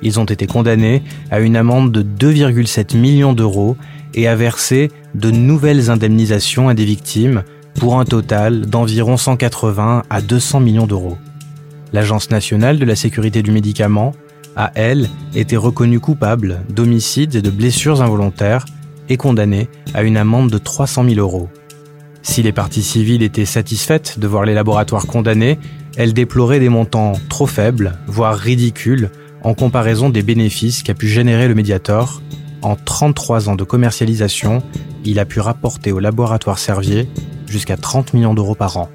Ils 0.00 0.18
ont 0.18 0.24
été 0.24 0.46
condamnés 0.46 1.02
à 1.30 1.40
une 1.40 1.56
amende 1.56 1.92
de 1.92 2.32
2,7 2.32 2.96
millions 2.96 3.34
d'euros 3.34 3.76
et 4.14 4.26
à 4.26 4.36
verser 4.36 4.90
de 5.14 5.30
nouvelles 5.30 5.90
indemnisations 5.90 6.70
à 6.70 6.74
des 6.74 6.86
victimes 6.86 7.42
pour 7.74 8.00
un 8.00 8.06
total 8.06 8.62
d'environ 8.62 9.18
180 9.18 10.04
à 10.08 10.22
200 10.22 10.60
millions 10.60 10.86
d'euros. 10.86 11.18
L'Agence 11.92 12.30
nationale 12.30 12.78
de 12.78 12.86
la 12.86 12.96
sécurité 12.96 13.42
du 13.42 13.50
médicament 13.50 14.14
a, 14.56 14.72
elle, 14.74 15.08
été 15.34 15.56
reconnue 15.56 16.00
coupable 16.00 16.62
d'homicides 16.68 17.36
et 17.36 17.42
de 17.42 17.50
blessures 17.50 18.02
involontaires 18.02 18.64
et 19.08 19.16
condamnée 19.16 19.68
à 19.94 20.02
une 20.02 20.16
amende 20.16 20.50
de 20.50 20.58
300 20.58 21.04
000 21.08 21.20
euros. 21.20 21.48
Si 22.22 22.42
les 22.42 22.52
parties 22.52 22.82
civiles 22.82 23.22
étaient 23.22 23.44
satisfaites 23.44 24.18
de 24.18 24.26
voir 24.26 24.44
les 24.44 24.54
laboratoires 24.54 25.06
condamnés, 25.06 25.58
elles 25.96 26.14
déploraient 26.14 26.60
des 26.60 26.68
montants 26.68 27.12
trop 27.28 27.46
faibles, 27.46 27.98
voire 28.06 28.36
ridicules, 28.36 29.10
en 29.42 29.54
comparaison 29.54 30.08
des 30.08 30.22
bénéfices 30.22 30.82
qu'a 30.82 30.94
pu 30.94 31.06
générer 31.06 31.48
le 31.48 31.54
Mediator. 31.54 32.22
En 32.62 32.76
33 32.76 33.50
ans 33.50 33.56
de 33.56 33.64
commercialisation, 33.64 34.62
il 35.04 35.18
a 35.18 35.26
pu 35.26 35.40
rapporter 35.40 35.92
au 35.92 36.00
laboratoire 36.00 36.58
Servier 36.58 37.08
jusqu'à 37.46 37.76
30 37.76 38.14
millions 38.14 38.32
d'euros 38.32 38.54
par 38.54 38.78
an. 38.78 38.88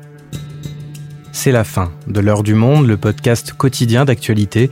C'est 1.31 1.51
la 1.51 1.63
fin 1.63 1.91
de 2.07 2.19
l'heure 2.19 2.43
du 2.43 2.55
monde, 2.55 2.87
le 2.87 2.97
podcast 2.97 3.53
quotidien 3.53 4.05
d'actualité 4.05 4.71